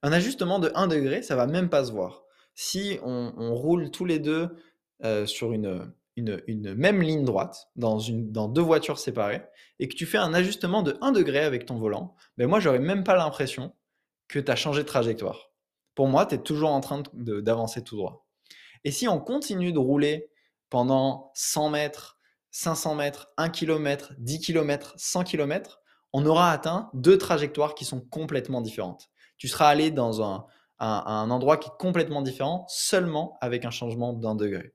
Un 0.02 0.12
ajustement 0.12 0.60
de 0.60 0.72
1 0.76 0.88
degré, 0.88 1.22
ça 1.22 1.36
va 1.36 1.48
même 1.48 1.70
pas 1.70 1.86
se 1.86 1.92
voir. 1.92 2.24
Si 2.56 3.00
on, 3.04 3.56
roule 3.56 3.90
tous 3.90 4.06
les 4.06 4.20
deux 4.20 4.50
euh, 5.04 5.26
sur 5.26 5.54
une, 5.54 5.94
même 6.18 7.02
ligne 7.02 7.24
droite, 7.24 7.70
dans 7.76 7.98
deux 8.00 8.62
voitures 8.62 9.00
séparées, 9.00 9.44
et 9.80 9.88
que 9.88 9.96
tu 9.96 10.06
fais 10.06 10.18
un 10.18 10.34
ajustement 10.34 10.84
de 10.84 10.98
1 11.02 11.12
degré 11.12 11.40
avec 11.40 11.66
ton 11.66 11.78
volant, 11.78 12.16
ben 12.38 12.48
moi, 12.48 12.60
j'aurais 12.60 12.80
même 12.80 13.04
pas 13.04 13.16
l'impression 13.16 13.74
que 14.28 14.40
tu 14.40 14.52
as 14.52 14.56
changé 14.56 14.84
de 14.84 14.88
trajectoire. 14.88 15.52
Pour 15.96 16.08
moi, 16.08 16.26
tu 16.26 16.36
es 16.36 16.38
toujours 16.38 16.72
en 16.72 16.82
train 16.82 17.04
d'avancer 17.14 17.84
tout 17.84 17.96
droit. 17.96 18.28
Et 18.84 18.92
si 18.92 19.08
on 19.08 19.20
continue 19.20 19.72
de 19.72 19.80
rouler 19.80 20.30
pendant 20.70 21.32
100 21.36 21.70
mètres, 21.70 22.13
500 22.54 22.96
mètres, 22.96 23.34
1 23.36 23.50
km, 23.50 24.14
10 24.18 24.40
km, 24.40 24.94
100 24.96 25.26
km, 25.26 25.82
on 26.14 26.26
aura 26.26 26.52
atteint 26.52 26.90
deux 26.94 27.18
trajectoires 27.18 27.76
qui 27.76 27.84
sont 27.84 28.00
complètement 28.00 28.62
différentes 28.62 29.10
tu 29.44 29.50
seras 29.50 29.68
allé 29.68 29.92
dans 29.92 30.22
un, 30.22 30.46
endroit 30.80 31.58
qui 31.58 31.68
est 31.68 31.78
complètement 31.78 32.22
différent 32.22 32.66
seulement 32.70 33.38
avec 33.42 33.66
un 33.66 33.72
changement 33.72 34.14
d'un 34.14 34.36
degré. 34.36 34.74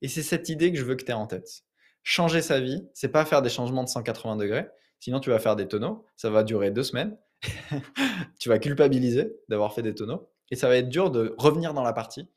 Et 0.00 0.08
c'est 0.08 0.24
cette 0.24 0.48
idée 0.48 0.72
que 0.72 0.78
je 0.78 0.84
veux 0.84 0.96
que 0.96 1.04
tu 1.04 1.12
aies 1.12 1.14
en 1.14 1.28
tête. 1.28 1.62
Changer 2.02 2.42
sa 2.42 2.58
vie, 2.58 2.84
c'est 2.94 3.10
pas 3.10 3.24
faire 3.24 3.42
des 3.42 3.48
changements 3.48 3.84
de 3.84 3.88
180 3.88 4.34
degrés, 4.34 4.66
sinon 4.98 5.20
tu 5.20 5.30
vas 5.30 5.38
faire 5.38 5.54
des 5.54 5.68
tonneaux, 5.68 6.04
ça 6.16 6.30
va 6.30 6.42
durer 6.42 6.72
deux 6.72 6.82
semaines, 6.82 7.16
tu 8.40 8.48
vas 8.48 8.58
culpabiliser 8.58 9.32
d'avoir 9.48 9.72
fait 9.72 9.82
des 9.82 9.94
tonneaux, 9.94 10.28
et 10.50 10.56
ça 10.56 10.66
va 10.66 10.76
être 10.76 10.88
dur 10.88 11.12
de 11.12 11.36
revenir 11.38 11.74
dans 11.74 11.84
la 11.84 11.92
partie 11.92 12.28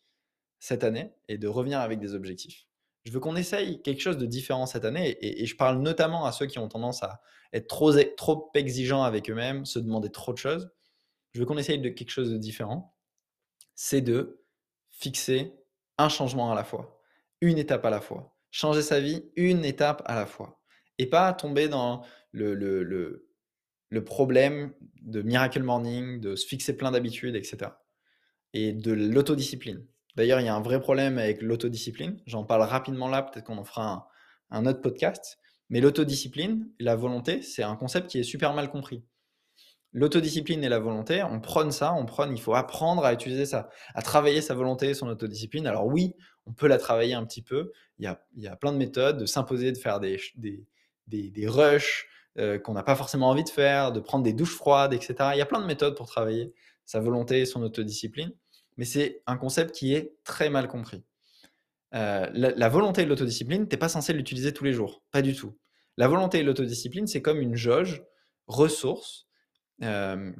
cette 0.60 0.83
année 0.83 1.13
et 1.28 1.39
de 1.39 1.48
revenir 1.48 1.80
avec 1.80 2.00
des 2.00 2.13
objectifs. 2.13 2.68
Je 3.06 3.12
veux 3.12 3.19
qu'on 3.19 3.36
essaye 3.36 3.81
quelque 3.81 4.02
chose 4.02 4.18
de 4.18 4.25
différent 4.25 4.66
cette 4.66 4.84
année, 4.84 5.18
et, 5.22 5.46
je 5.46 5.56
parle 5.56 5.80
notamment 5.80 6.25
à 6.25 6.31
ceux 6.31 6.48
qui 6.48 6.60
ont 6.60 6.68
tendance 6.68 7.04
à 7.04 7.22
être 7.54 7.68
trop, 7.68 7.94
trop 8.18 8.52
exigeants 8.56 9.04
avec 9.04 9.30
eux-mêmes, 9.30 9.66
se 9.66 9.80
demander 9.80 10.10
trop 10.10 10.34
de 10.34 10.38
choses 10.38 10.69
je 11.36 11.42
veux 11.42 11.46
qu'on 11.46 11.57
essaye 11.57 11.80
de 11.80 11.90
quelque 11.90 12.12
chose 12.12 12.31
de 12.31 12.38
différent, 12.38 12.96
c'est 13.75 14.00
de 14.00 14.42
fixer 14.90 15.54
un 15.98 16.07
changement 16.07 16.50
à 16.50 16.56
la 16.56 16.63
fois, 16.63 17.02
une 17.42 17.57
étape 17.57 17.86
à 17.86 17.90
la 17.90 18.00
fois. 18.00 18.38
Changer 18.52 18.81
sa 18.81 19.02
vie 19.02 19.25
une 19.36 19.66
étape 19.66 20.02
à 20.06 20.16
la 20.16 20.25
fois. 20.28 20.62
Et 20.98 21.07
pas 21.07 21.34
tomber 21.34 21.68
dans 21.68 22.06
le, 22.31 22.56
le, 22.56 22.84
le, 23.90 24.04
problème 24.06 24.74
de 25.02 25.22
Miracle 25.22 25.62
Morning, 25.62 26.22
de 26.22 26.38
se 26.38 26.48
fixer 26.48 26.78
plein 26.78 26.92
d'habitudes, 26.92 27.36
etc. 27.36 27.72
Et 28.54 28.72
de 28.72 28.94
l'autodiscipline. 28.94 29.86
D'ailleurs, 30.15 30.39
il 30.39 30.45
y 30.45 30.50
a 30.50 30.56
un 30.56 30.62
vrai 30.62 30.79
problème 30.79 31.17
avec 31.17 31.41
l'autodiscipline. 31.41 32.19
J'en 32.25 32.44
parle 32.44 32.61
rapidement 32.61 33.07
là, 33.07 33.21
peut-être 33.21 33.45
qu'on 33.45 33.57
en 33.57 33.63
fera 33.63 34.07
un, 34.49 34.66
autre 34.66 34.81
podcast. 34.81 35.40
Mais 35.69 35.81
l'autodiscipline 35.81 36.69
la 36.80 36.95
volonté, 36.95 37.42
c'est 37.42 37.63
un 37.63 37.75
concept 37.75 38.09
qui 38.09 38.19
est 38.19 38.23
super 38.23 38.54
mal 38.54 38.69
compris 38.69 39.04
l'autodiscipline 39.95 40.61
et 40.63 40.69
la 40.69 40.80
volonté, 40.80 41.23
on 41.23 41.40
prône 41.40 41.71
ça, 41.71 41.94
on 41.94 42.06
prône, 42.06 42.33
il 42.33 42.42
faut 42.42 42.54
apprendre 42.54 43.06
à 43.06 43.13
utiliser 43.13 43.45
ça, 43.45 43.69
à 43.95 44.01
travailler 44.01 44.42
sa 44.42 44.54
volonté 44.54 44.90
et 44.90 44.94
son 44.94 45.07
autodiscipline. 45.07 45.66
Alors 45.66 45.87
oui, 45.87 46.13
on 46.45 46.51
peut 46.51 46.68
la 46.68 46.78
travailler 46.78 47.13
un 47.13 47.25
petit 47.25 47.42
peu, 47.42 47.71
il 47.97 48.04
y 48.04 48.07
a, 48.07 48.21
il 48.35 48.44
y 48.44 48.47
a 48.47 48.57
plein 48.57 48.73
de 48.73 48.78
méthodes, 48.78 49.18
de 49.18 49.25
s'imposer, 49.25 49.71
de 49.71 49.78
faire 49.78 50.01
des, 50.01 50.19
des, 50.35 50.68
des, 51.07 51.47
rushs 51.47 52.07
euh, 52.37 52.59
qu'on 52.59 52.73
n'a 52.73 52.83
pas 52.83 52.95
forcément 52.95 53.30
envie 53.30 53.45
de 53.45 53.49
faire, 53.49 53.94
de 53.94 54.01
prendre 54.01 54.25
des 54.25 54.33
douches 54.33 54.56
froides, 54.56 54.94
etc. 54.94 55.16
Il 55.33 55.37
y 55.37 55.42
a 55.42 55.45
plein 55.45 55.61
de 55.61 55.66
méthodes 55.66 55.95
pour 55.95 56.07
travailler 56.07 56.54
sa 56.83 56.99
volonté 56.99 57.40
et 57.40 57.45
son 57.45 57.63
autodiscipline, 57.63 58.33
mais 58.77 58.85
c'est 58.85 59.21
un 59.27 59.37
concept 59.37 59.73
qui 59.73 59.94
est 59.94 60.15
très 60.23 60.49
mal 60.49 60.67
compris. 60.67 61.03
Euh, 61.94 62.29
la, 62.33 62.69
volonté 62.69 63.03
et 63.03 63.05
l'autodiscipline, 63.05 63.67
tu 63.67 63.73
n'es 63.73 63.79
pas 63.79 63.89
censé 63.89 64.11
l'utiliser 64.11 64.53
tous 64.53 64.65
les 64.65 64.73
jours, 64.73 65.03
pas 65.11 65.21
du 65.21 65.33
tout. 65.33 65.57
La 65.97 66.07
volonté 66.07 66.39
et 66.39 66.44
l'autodiscipline, 66.44 67.07
c'est 67.07 67.21
comme 67.21 67.39
une 67.39 67.55
jauge 67.55 68.03
ressource 68.47 69.27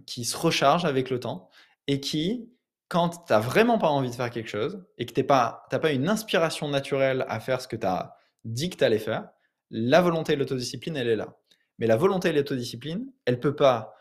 qui 0.06 0.24
se 0.24 0.38
recharge 0.38 0.86
avec 0.86 1.10
le 1.10 1.20
temps 1.20 1.50
et 1.88 2.00
qui, 2.00 2.50
quand 2.88 3.10
tu 3.10 3.34
n'as 3.34 3.40
vraiment 3.40 3.78
pas 3.78 3.90
envie 3.90 4.10
de 4.10 4.16
faire 4.16 4.30
quelque 4.30 4.50
chose 4.50 4.86
et 4.98 5.06
que 5.06 5.20
n'as 5.20 5.26
pas, 5.28 5.68
pas 5.70 5.92
une 5.92 6.08
inspiration 6.08 6.70
naturelle 6.70 7.26
à 7.28 7.42
faire 7.42 7.60
ce 7.60 7.68
que 7.68 7.76
tu 7.76 7.86
as 7.86 8.16
dit 8.46 8.70
que 8.70 8.78
tu 8.78 8.84
allais 8.84 9.00
faire, 9.00 9.30
la 9.72 10.02
volonté 10.02 10.34
et 10.34 10.36
l'autodiscipline, 10.36 10.96
elle 10.96 11.10
est 11.10 11.16
là. 11.16 11.38
Mais 11.80 11.88
la 11.88 11.98
volonté 11.98 12.30
et 12.30 12.34
l'autodiscipline, 12.34 13.12
elle 13.26 13.36
ne 13.36 13.40
peut 13.40 13.56
pas 13.56 13.94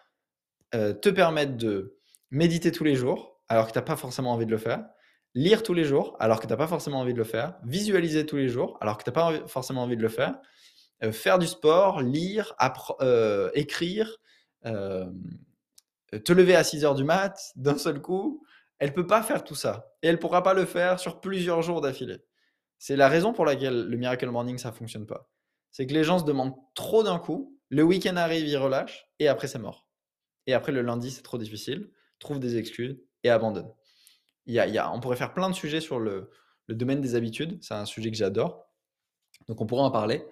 te 0.73 1.09
permettre 1.09 1.57
de 1.57 1.99
méditer 2.31 2.73
tous 2.73 2.85
les 2.85 2.97
jours 2.97 3.34
alors 3.49 3.67
que 3.67 3.73
tu 3.73 3.79
n'as 3.79 3.85
pas 3.85 3.97
forcément 3.97 4.33
envie 4.33 4.47
de 4.47 4.51
le 4.51 4.59
faire, 4.59 4.85
lire 5.35 5.63
tous 5.63 5.75
les 5.75 5.85
jours 5.85 6.17
alors 6.21 6.41
que 6.41 6.47
tu 6.47 6.53
n'as 6.53 6.57
pas 6.57 6.67
forcément 6.67 7.01
envie 7.01 7.13
de 7.13 7.19
le 7.19 7.25
faire, 7.25 7.55
visualiser 7.65 8.25
tous 8.27 8.37
les 8.37 8.49
jours 8.49 8.79
alors 8.81 8.99
que 8.99 9.05
tu 9.05 9.11
n'as 9.11 9.15
pas 9.15 9.47
forcément 9.47 9.83
envie 9.83 9.97
de 9.97 10.03
le 10.03 10.09
faire, 10.09 10.39
faire 11.13 11.39
du 11.39 11.47
sport, 11.47 12.01
lire, 12.01 12.55
écrire, 13.55 14.19
te 14.63 16.33
lever 16.33 16.55
à 16.55 16.65
6 16.65 16.85
heures 16.85 16.95
du 16.95 17.05
mat 17.05 17.37
d'un 17.57 17.77
seul 17.77 18.01
coup, 18.01 18.45
elle 18.79 18.93
peut 18.93 19.07
pas 19.07 19.23
faire 19.23 19.45
tout 19.45 19.55
ça. 19.55 19.93
Et 20.03 20.09
elle 20.09 20.19
pourra 20.19 20.43
pas 20.43 20.55
le 20.55 20.65
faire 20.65 20.99
sur 21.01 21.21
plusieurs 21.21 21.63
jours 21.63 21.81
d'affilée. 21.81 22.19
C'est 22.79 22.97
la 22.97 23.09
raison 23.09 23.33
pour 23.33 23.45
laquelle 23.45 23.87
le 23.87 23.97
Miracle 23.97 24.29
Morning, 24.31 24.59
ça 24.59 24.73
fonctionne 24.73 25.07
pas. 25.07 25.31
C'est 25.71 25.87
que 25.87 25.95
les 25.95 26.05
gens 26.05 26.19
se 26.19 26.25
demandent 26.25 26.55
trop 26.75 27.03
d'un 27.03 27.19
coup, 27.19 27.59
le 27.69 27.83
week-end 27.83 28.17
arrive, 28.17 28.47
ils 28.47 28.57
relâchent, 28.57 29.07
et 29.19 29.29
après 29.29 29.49
c'est 29.49 29.59
mort. 29.59 29.89
Et 30.47 30.55
après 30.55 30.71
le 30.71 30.83
lundi, 30.83 31.11
c'est 31.11 31.23
trop 31.23 31.39
difficile, 31.39 31.91
trouvent 32.19 32.39
des 32.39 32.57
excuses 32.57 33.01
et 33.25 33.31
abandonnent. 33.31 33.73
il 34.47 34.55
y 34.55 34.59
a, 34.61 34.93
on 34.93 35.01
pourrait 35.01 35.17
faire 35.17 35.35
plein 35.35 35.51
de 35.51 35.55
sujets 35.55 35.81
sur 35.81 35.99
le, 35.99 36.31
domaine 36.69 37.01
des 37.01 37.15
habitudes. 37.15 37.59
C'est 37.63 37.75
un 37.75 37.85
sujet 37.85 38.11
que 38.11 38.17
j'adore. 38.17 38.67
Donc 39.49 39.61
on 39.61 39.67
pourrait 39.67 39.83
en 39.83 39.91
parler. 39.91 40.25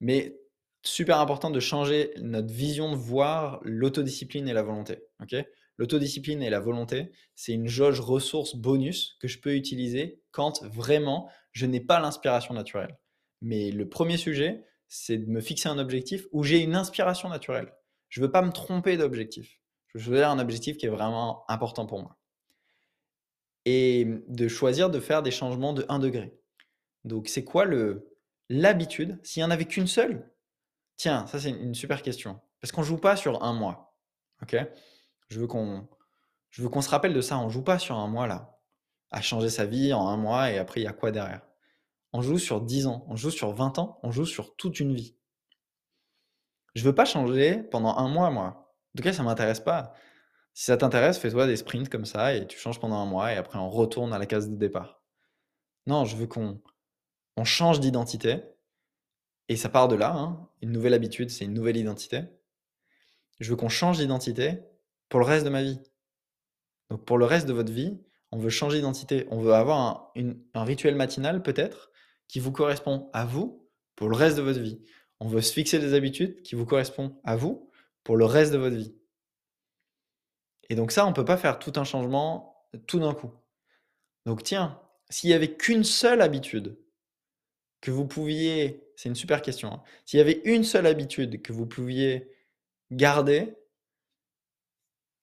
Mais 0.00 0.40
super 0.82 1.20
important 1.20 1.50
de 1.50 1.60
changer 1.60 2.12
notre 2.20 2.52
vision 2.52 2.90
de 2.90 2.96
voir 2.96 3.60
l'autodiscipline 3.62 4.48
et 4.48 4.52
la 4.52 4.62
volonté. 4.62 5.02
ok? 5.20 5.36
L'autodiscipline 5.78 6.42
et 6.42 6.48
la 6.48 6.60
volonté, 6.60 7.12
c'est 7.34 7.52
une 7.52 7.68
jauge 7.68 8.00
ressource 8.00 8.56
bonus 8.56 9.18
que 9.20 9.28
je 9.28 9.38
peux 9.38 9.54
utiliser 9.54 10.22
quand 10.30 10.64
vraiment 10.64 11.28
je 11.52 11.66
n'ai 11.66 11.80
pas 11.80 12.00
l'inspiration 12.00 12.54
naturelle. 12.54 12.96
Mais 13.42 13.70
le 13.70 13.88
premier 13.88 14.16
sujet, 14.16 14.64
c'est 14.88 15.18
de 15.18 15.26
me 15.26 15.40
fixer 15.40 15.68
un 15.68 15.78
objectif 15.78 16.26
où 16.32 16.44
j'ai 16.44 16.60
une 16.60 16.74
inspiration 16.74 17.28
naturelle. 17.28 17.74
Je 18.08 18.20
ne 18.20 18.26
veux 18.26 18.32
pas 18.32 18.42
me 18.42 18.52
tromper 18.52 18.96
d'objectif. 18.96 19.60
Je 19.88 19.98
veux 19.98 20.04
choisir 20.04 20.30
un 20.30 20.38
objectif 20.38 20.76
qui 20.76 20.86
est 20.86 20.90
vraiment 20.90 21.44
important 21.48 21.86
pour 21.86 22.00
moi. 22.00 22.16
Et 23.66 24.06
de 24.28 24.48
choisir 24.48 24.88
de 24.88 25.00
faire 25.00 25.22
des 25.22 25.30
changements 25.30 25.74
de 25.74 25.84
1 25.88 25.98
degré. 25.98 26.38
Donc, 27.04 27.28
c'est 27.28 27.44
quoi 27.44 27.64
le 27.64 28.16
l'habitude? 28.48 29.18
S'il 29.24 29.42
n'y 29.42 29.44
en 29.44 29.50
avait 29.50 29.64
qu'une 29.64 29.88
seule? 29.88 30.32
Tiens, 30.96 31.26
ça 31.26 31.38
c'est 31.38 31.50
une 31.50 31.74
super 31.74 32.00
question. 32.00 32.40
Parce 32.60 32.72
qu'on 32.72 32.84
joue 32.84 32.96
pas 32.96 33.16
sur 33.16 33.42
un 33.42 33.52
mois. 33.52 33.98
Ok? 34.40 34.56
Je 35.28 35.40
veux 35.40 35.46
qu'on 35.46 35.88
qu'on 36.70 36.80
se 36.80 36.88
rappelle 36.88 37.12
de 37.12 37.20
ça. 37.20 37.38
On 37.38 37.48
joue 37.48 37.62
pas 37.62 37.78
sur 37.78 37.96
un 37.96 38.08
mois 38.08 38.26
là. 38.26 38.58
À 39.10 39.20
changer 39.20 39.50
sa 39.50 39.66
vie 39.66 39.92
en 39.92 40.08
un 40.08 40.16
mois 40.16 40.50
et 40.50 40.58
après 40.58 40.80
il 40.80 40.84
y 40.84 40.88
a 40.88 40.92
quoi 40.92 41.10
derrière? 41.10 41.42
On 42.12 42.22
joue 42.22 42.38
sur 42.38 42.60
10 42.62 42.86
ans, 42.86 43.04
on 43.08 43.16
joue 43.16 43.30
sur 43.30 43.52
20 43.52 43.78
ans, 43.78 43.98
on 44.02 44.10
joue 44.10 44.24
sur 44.24 44.56
toute 44.56 44.80
une 44.80 44.94
vie. 44.94 45.16
Je 46.74 46.84
veux 46.84 46.94
pas 46.94 47.04
changer 47.04 47.62
pendant 47.62 47.96
un 47.96 48.08
mois, 48.08 48.30
moi. 48.30 48.72
En 48.94 48.96
tout 48.96 49.02
cas, 49.02 49.12
ça 49.12 49.22
m'intéresse 49.22 49.60
pas. 49.60 49.92
Si 50.56 50.64
ça 50.64 50.78
t'intéresse, 50.78 51.18
fais-toi 51.18 51.46
des 51.46 51.56
sprints 51.56 51.90
comme 51.90 52.06
ça 52.06 52.34
et 52.34 52.46
tu 52.46 52.58
changes 52.58 52.80
pendant 52.80 52.96
un 52.96 53.04
mois 53.04 53.30
et 53.30 53.36
après 53.36 53.58
on 53.58 53.68
retourne 53.68 54.14
à 54.14 54.18
la 54.18 54.24
case 54.24 54.48
de 54.48 54.56
départ. 54.56 55.02
Non, 55.86 56.06
je 56.06 56.16
veux 56.16 56.26
qu'on 56.26 56.62
on 57.36 57.44
change 57.44 57.78
d'identité 57.78 58.40
et 59.50 59.56
ça 59.56 59.68
part 59.68 59.86
de 59.86 59.96
là, 59.96 60.14
hein. 60.14 60.48
une 60.62 60.72
nouvelle 60.72 60.94
habitude, 60.94 61.28
c'est 61.28 61.44
une 61.44 61.52
nouvelle 61.52 61.76
identité. 61.76 62.22
Je 63.38 63.50
veux 63.50 63.56
qu'on 63.56 63.68
change 63.68 63.98
d'identité 63.98 64.60
pour 65.10 65.20
le 65.20 65.26
reste 65.26 65.44
de 65.44 65.50
ma 65.50 65.62
vie. 65.62 65.78
Donc 66.88 67.04
pour 67.04 67.18
le 67.18 67.26
reste 67.26 67.46
de 67.46 67.52
votre 67.52 67.70
vie, 67.70 68.00
on 68.32 68.38
veut 68.38 68.48
changer 68.48 68.78
d'identité. 68.78 69.26
On 69.30 69.42
veut 69.42 69.52
avoir 69.52 70.14
un 70.16 70.64
rituel 70.64 70.94
matinal 70.94 71.42
peut-être 71.42 71.90
qui 72.28 72.40
vous 72.40 72.50
correspond 72.50 73.10
à 73.12 73.26
vous 73.26 73.68
pour 73.94 74.08
le 74.08 74.16
reste 74.16 74.38
de 74.38 74.42
votre 74.42 74.60
vie. 74.60 74.80
On 75.20 75.28
veut 75.28 75.42
se 75.42 75.52
fixer 75.52 75.78
des 75.80 75.92
habitudes 75.92 76.40
qui 76.40 76.54
vous 76.54 76.64
correspondent 76.64 77.14
à 77.24 77.36
vous 77.36 77.70
pour 78.04 78.16
le 78.16 78.24
reste 78.24 78.54
de 78.54 78.58
votre 78.58 78.76
vie. 78.76 78.94
Et 80.68 80.74
donc 80.74 80.92
ça, 80.92 81.06
on 81.06 81.10
ne 81.10 81.14
peut 81.14 81.24
pas 81.24 81.36
faire 81.36 81.58
tout 81.58 81.72
un 81.76 81.84
changement 81.84 82.66
tout 82.86 82.98
d'un 82.98 83.14
coup. 83.14 83.30
Donc 84.24 84.42
tiens, 84.42 84.80
s'il 85.08 85.30
n'y 85.30 85.34
avait 85.34 85.54
qu'une 85.54 85.84
seule 85.84 86.20
habitude 86.20 86.78
que 87.80 87.90
vous 87.90 88.06
pouviez, 88.06 88.82
c'est 88.96 89.08
une 89.08 89.14
super 89.14 89.42
question, 89.42 89.72
hein. 89.72 89.82
s'il 90.04 90.18
y 90.18 90.20
avait 90.20 90.40
une 90.44 90.64
seule 90.64 90.86
habitude 90.86 91.42
que 91.42 91.52
vous 91.52 91.66
pouviez 91.66 92.32
garder 92.90 93.54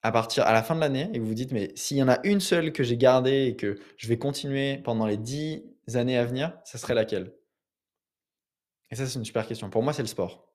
à 0.02 0.12
partir 0.12 0.46
à 0.46 0.54
la 0.54 0.64
fin 0.64 0.76
de 0.76 0.82
l'année 0.82 1.10
et 1.14 1.20
vous 1.20 1.28
vous 1.28 1.34
dites 1.34 1.52
mais 1.52 1.72
s'il 1.76 1.98
y 1.98 2.04
en 2.04 2.10
a 2.10 2.20
une 2.26 2.42
seule 2.42 2.74
que 2.74 2.84
j'ai 2.84 2.98
gardée 2.98 3.46
et 3.46 3.56
que 3.56 3.80
je 3.98 4.08
vais 4.08 4.18
continuer 4.18 4.78
pendant 4.78 5.06
les 5.06 5.18
dix 5.18 5.64
années 5.94 6.18
à 6.18 6.26
venir, 6.26 6.58
ça 6.66 6.78
serait 6.78 6.94
laquelle? 6.94 7.34
Et 8.92 8.96
ça 8.96 9.08
c'est 9.08 9.18
une 9.18 9.26
super 9.26 9.48
question. 9.48 9.70
Pour 9.70 9.84
moi 9.84 9.94
c'est 9.94 10.02
le 10.02 10.08
sport. 10.08 10.48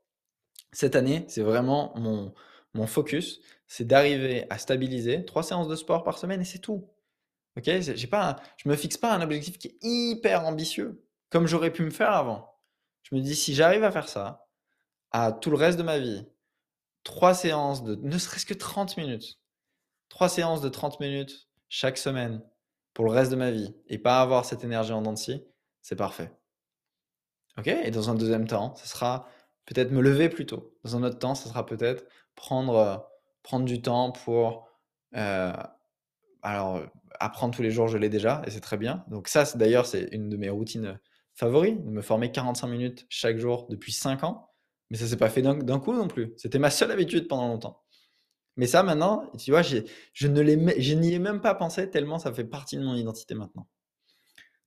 Cette 0.72 0.96
année 0.96 1.24
c'est 1.28 1.42
vraiment 1.42 1.92
mon, 1.96 2.34
mon 2.74 2.86
focus, 2.86 3.40
c'est 3.66 3.86
d'arriver 3.86 4.46
à 4.50 4.58
stabiliser 4.58 5.24
trois 5.24 5.42
séances 5.42 5.68
de 5.68 5.76
sport 5.76 6.04
par 6.04 6.18
semaine 6.18 6.40
et 6.40 6.44
c'est 6.44 6.58
tout. 6.58 6.88
Ok, 7.56 7.64
j'ai 7.80 8.06
pas, 8.06 8.36
je 8.56 8.68
me 8.68 8.76
fixe 8.76 8.96
pas 8.96 9.12
un 9.12 9.20
objectif 9.20 9.58
qui 9.58 9.68
est 9.68 9.78
hyper 9.82 10.46
ambitieux 10.46 11.04
comme 11.30 11.46
j'aurais 11.46 11.72
pu 11.72 11.82
me 11.82 11.90
faire 11.90 12.12
avant. 12.12 12.54
Je 13.02 13.14
me 13.14 13.20
dis, 13.20 13.34
si 13.34 13.54
j'arrive 13.54 13.84
à 13.84 13.90
faire 13.90 14.08
ça, 14.08 14.46
à 15.10 15.32
tout 15.32 15.50
le 15.50 15.56
reste 15.56 15.78
de 15.78 15.82
ma 15.82 15.98
vie, 15.98 16.26
trois 17.02 17.34
séances 17.34 17.82
de 17.82 17.96
ne 17.96 18.18
serait-ce 18.18 18.46
que 18.46 18.54
30 18.54 18.96
minutes, 18.96 19.40
trois 20.08 20.28
séances 20.28 20.60
de 20.60 20.68
30 20.68 21.00
minutes 21.00 21.48
chaque 21.68 21.98
semaine 21.98 22.42
pour 22.94 23.04
le 23.04 23.10
reste 23.10 23.30
de 23.30 23.36
ma 23.36 23.50
vie 23.50 23.74
et 23.86 23.98
pas 23.98 24.20
avoir 24.20 24.44
cette 24.44 24.64
énergie 24.64 24.92
en 24.92 25.02
dents 25.02 25.14
c'est 25.16 25.96
parfait. 25.96 26.32
Ok 27.56 27.68
Et 27.68 27.90
dans 27.90 28.10
un 28.10 28.14
deuxième 28.14 28.46
temps, 28.46 28.74
ce 28.76 28.86
sera 28.86 29.28
peut-être 29.64 29.90
me 29.90 30.00
lever 30.00 30.28
plus 30.28 30.46
tôt. 30.46 30.76
Dans 30.84 30.96
un 30.96 31.02
autre 31.02 31.18
temps, 31.18 31.34
ce 31.34 31.48
sera 31.48 31.66
peut-être 31.66 32.04
prendre, 32.38 32.76
euh, 32.76 32.96
prendre 33.42 33.66
du 33.66 33.82
temps 33.82 34.12
pour 34.12 34.68
euh, 35.16 35.52
alors 36.42 36.80
apprendre 37.20 37.54
tous 37.54 37.62
les 37.62 37.70
jours, 37.70 37.88
je 37.88 37.98
l'ai 37.98 38.08
déjà 38.08 38.42
et 38.46 38.50
c'est 38.50 38.60
très 38.60 38.78
bien. 38.78 39.04
Donc 39.08 39.28
ça, 39.28 39.44
d'ailleurs, 39.56 39.86
c'est 39.86 40.08
une 40.12 40.28
de 40.30 40.36
mes 40.36 40.48
routines 40.48 40.98
favori, 41.34 41.76
de 41.76 41.90
me 41.90 42.00
former 42.00 42.30
45 42.32 42.66
minutes 42.68 43.06
chaque 43.08 43.38
jour 43.38 43.66
depuis 43.68 43.92
5 43.92 44.24
ans. 44.24 44.50
Mais 44.90 44.96
ça 44.96 45.06
s'est 45.06 45.18
pas 45.18 45.28
fait 45.28 45.42
d'un 45.42 45.80
coup 45.80 45.92
non 45.92 46.08
plus. 46.08 46.32
C'était 46.36 46.58
ma 46.58 46.70
seule 46.70 46.90
habitude 46.90 47.28
pendant 47.28 47.48
longtemps. 47.48 47.82
Mais 48.56 48.66
ça, 48.66 48.82
maintenant, 48.82 49.30
tu 49.38 49.50
vois, 49.50 49.62
je, 49.62 49.78
je 50.14 50.26
n'y 50.26 51.12
ai 51.12 51.18
même 51.18 51.40
pas 51.40 51.54
pensé 51.54 51.90
tellement 51.90 52.18
ça 52.18 52.32
fait 52.32 52.44
partie 52.44 52.76
de 52.76 52.82
mon 52.82 52.94
identité 52.94 53.34
maintenant. 53.34 53.68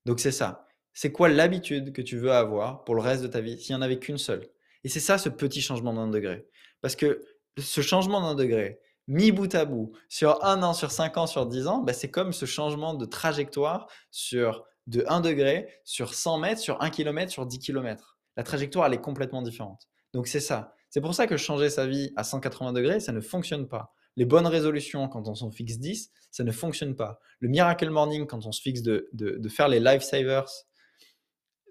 Donc 0.05 0.19
c'est 0.19 0.31
ça. 0.31 0.67
C'est 0.93 1.11
quoi 1.11 1.29
l'habitude 1.29 1.93
que 1.93 2.01
tu 2.01 2.17
veux 2.17 2.31
avoir 2.31 2.83
pour 2.83 2.95
le 2.95 3.01
reste 3.01 3.23
de 3.23 3.27
ta 3.27 3.41
vie 3.41 3.57
s'il 3.57 3.75
n'y 3.75 3.79
en 3.79 3.81
avait 3.81 3.99
qu'une 3.99 4.17
seule? 4.17 4.47
Et 4.83 4.89
c'est 4.89 4.99
ça 4.99 5.17
ce 5.17 5.29
petit 5.29 5.61
changement 5.61 5.93
d'un 5.93 6.07
degré. 6.07 6.45
Parce 6.81 6.95
que 6.95 7.23
ce 7.57 7.81
changement 7.81 8.21
d'un 8.21 8.35
degré, 8.35 8.79
mis 9.07 9.31
bout 9.31 9.53
à 9.55 9.65
bout, 9.65 9.91
sur 10.09 10.43
un 10.43 10.63
an, 10.63 10.73
sur 10.73 10.91
cinq 10.91 11.17
ans, 11.17 11.27
sur 11.27 11.45
dix 11.45 11.67
ans, 11.67 11.79
bah, 11.79 11.93
c'est 11.93 12.11
comme 12.11 12.33
ce 12.33 12.45
changement 12.45 12.93
de 12.93 13.05
trajectoire 13.05 13.87
sur 14.09 14.65
de 14.87 15.03
1 15.07 15.21
degré 15.21 15.69
sur 15.83 16.13
100 16.13 16.39
mètres, 16.39 16.61
sur 16.61 16.81
1 16.81 16.89
km, 16.89 17.31
sur 17.31 17.45
10 17.45 17.59
km. 17.59 18.17
La 18.37 18.43
trajectoire, 18.43 18.87
elle 18.87 18.93
est 18.93 19.01
complètement 19.01 19.41
différente. 19.41 19.87
Donc 20.13 20.27
c'est 20.27 20.39
ça. 20.39 20.75
C'est 20.89 21.01
pour 21.01 21.15
ça 21.15 21.27
que 21.27 21.37
changer 21.37 21.69
sa 21.69 21.87
vie 21.87 22.11
à 22.15 22.23
180 22.23 22.73
degrés, 22.73 22.99
ça 22.99 23.11
ne 23.11 23.21
fonctionne 23.21 23.67
pas. 23.67 23.93
Les 24.17 24.25
bonnes 24.25 24.47
résolutions, 24.47 25.07
quand 25.07 25.27
on 25.27 25.35
s'en 25.35 25.51
fixe 25.51 25.77
10, 25.77 26.11
ça 26.31 26.43
ne 26.43 26.51
fonctionne 26.51 26.95
pas. 26.95 27.19
Le 27.39 27.47
miracle 27.47 27.89
morning, 27.89 28.27
quand 28.27 28.45
on 28.45 28.51
se 28.51 28.61
fixe 28.61 28.81
de, 28.81 29.09
de, 29.13 29.49
faire 29.49 29.69
les 29.69 29.79
lifesavers 29.79 30.49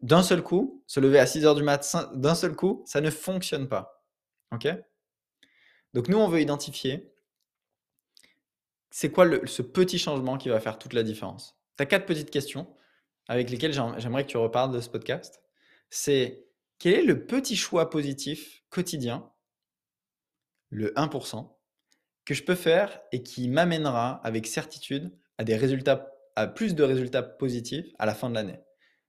d'un 0.01 0.23
seul 0.23 0.43
coup, 0.43 0.83
se 0.87 1.01
lever 1.01 1.19
à 1.19 1.27
6 1.27 1.45
heures 1.45 1.55
du 1.55 1.63
matin 1.63 2.11
d'un 2.15 2.35
seul 2.35 2.57
coup, 2.57 2.83
ça 2.87 3.03
ne 3.03 3.11
fonctionne 3.11 3.69
pas. 3.69 4.03
OK? 4.53 4.69
Donc 5.95 6.09
nous, 6.09 6.19
on 6.19 6.29
veut 6.29 6.41
identifier 6.41 7.13
c'est 8.91 9.11
quoi 9.11 9.27
ce 9.47 9.63
petit 9.63 9.99
changement 9.99 10.37
qui 10.37 10.49
va 10.49 10.61
faire 10.61 10.79
toute 10.79 10.93
la 10.93 11.03
différence. 11.03 11.57
Tu 11.77 11.83
as 11.83 11.87
quatre 11.87 12.07
petites 12.07 12.31
questions 12.31 12.69
avec 13.29 13.51
lesquels 13.51 13.73
j'aimerais 13.73 14.25
que 14.25 14.31
tu 14.31 14.37
reparles 14.37 14.73
de 14.73 14.81
ce 14.81 14.89
podcast, 14.89 15.41
c'est 15.89 16.45
quel 16.79 16.95
est 16.95 17.03
le 17.03 17.27
petit 17.27 17.55
choix 17.55 17.89
positif 17.89 18.65
quotidien, 18.71 19.31
le 20.71 20.93
1%, 20.95 21.49
que 22.25 22.35
je 22.35 22.43
peux 22.43 22.57
faire 22.57 23.01
et 23.13 23.23
qui 23.23 23.49
m'amènera 23.49 24.21
avec 24.25 24.47
certitude 24.47 25.17
à 25.39 25.45
des 25.45 25.57
résultats, 25.57 26.13
à 26.35 26.49
plus 26.49 26.75
de 26.75 26.83
résultats 26.83 27.23
positifs 27.23 27.87
à 27.99 28.07
la 28.07 28.15
fin 28.15 28.31
de 28.31 28.35
l'année? 28.35 28.59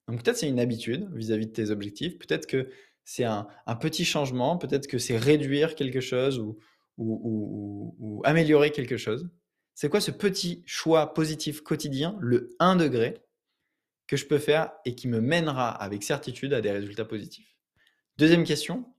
Donc 0.08 0.24
peut-être 0.24 0.38
c'est 0.38 0.50
une 0.50 0.60
habitude 0.60 1.10
vis-à-vis 1.16 1.48
de 1.48 1.54
tes 1.54 1.72
objectifs, 1.72 2.20
peut-être 2.20 2.46
que 2.46 2.70
c'est 3.04 3.24
un, 3.24 3.48
petit 3.80 4.06
changement, 4.06 4.58
peut-être 4.58 4.88
que 4.88 4.98
c'est 5.00 5.18
réduire 5.18 5.76
quelque 5.76 6.00
chose 6.00 6.38
ou, 6.40 6.60
ou 7.02 8.22
améliorer 8.26 8.72
quelque 8.72 8.98
chose. 8.98 9.30
C'est 9.74 9.90
quoi 9.90 10.02
ce 10.02 10.12
petit 10.12 10.64
choix 10.66 11.14
positif 11.14 11.62
quotidien, 11.62 12.18
le 12.20 12.56
1 12.60 12.76
degré, 12.76 13.22
que 14.08 14.18
je 14.18 14.26
peux 14.26 14.40
faire 14.40 14.72
et 14.86 14.96
qui 14.96 15.08
me 15.08 15.22
mènera 15.22 15.70
avec 15.70 16.04
certitude 16.04 16.54
à 16.54 16.62
des 16.62 16.72
résultats 16.72 17.06
positifs? 17.06 17.58
Deuxième 18.18 18.44
question, 18.44 18.94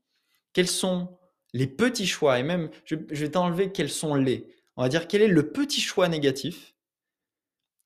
quels 0.53 0.69
sont 0.69 1.19
les 1.53 1.67
petits 1.67 2.07
choix, 2.07 2.39
et 2.39 2.43
même 2.43 2.71
je, 2.85 2.97
vais 2.97 3.31
t'enlever 3.31 3.73
quels 3.73 3.91
sont 3.91 4.15
les, 4.15 4.49
on 4.77 4.83
va 4.83 4.89
dire 4.89 5.07
quel 5.07 5.23
est 5.23 5.29
le 5.29 5.53
petit 5.53 5.81
choix 5.81 6.09
négatif 6.09 6.75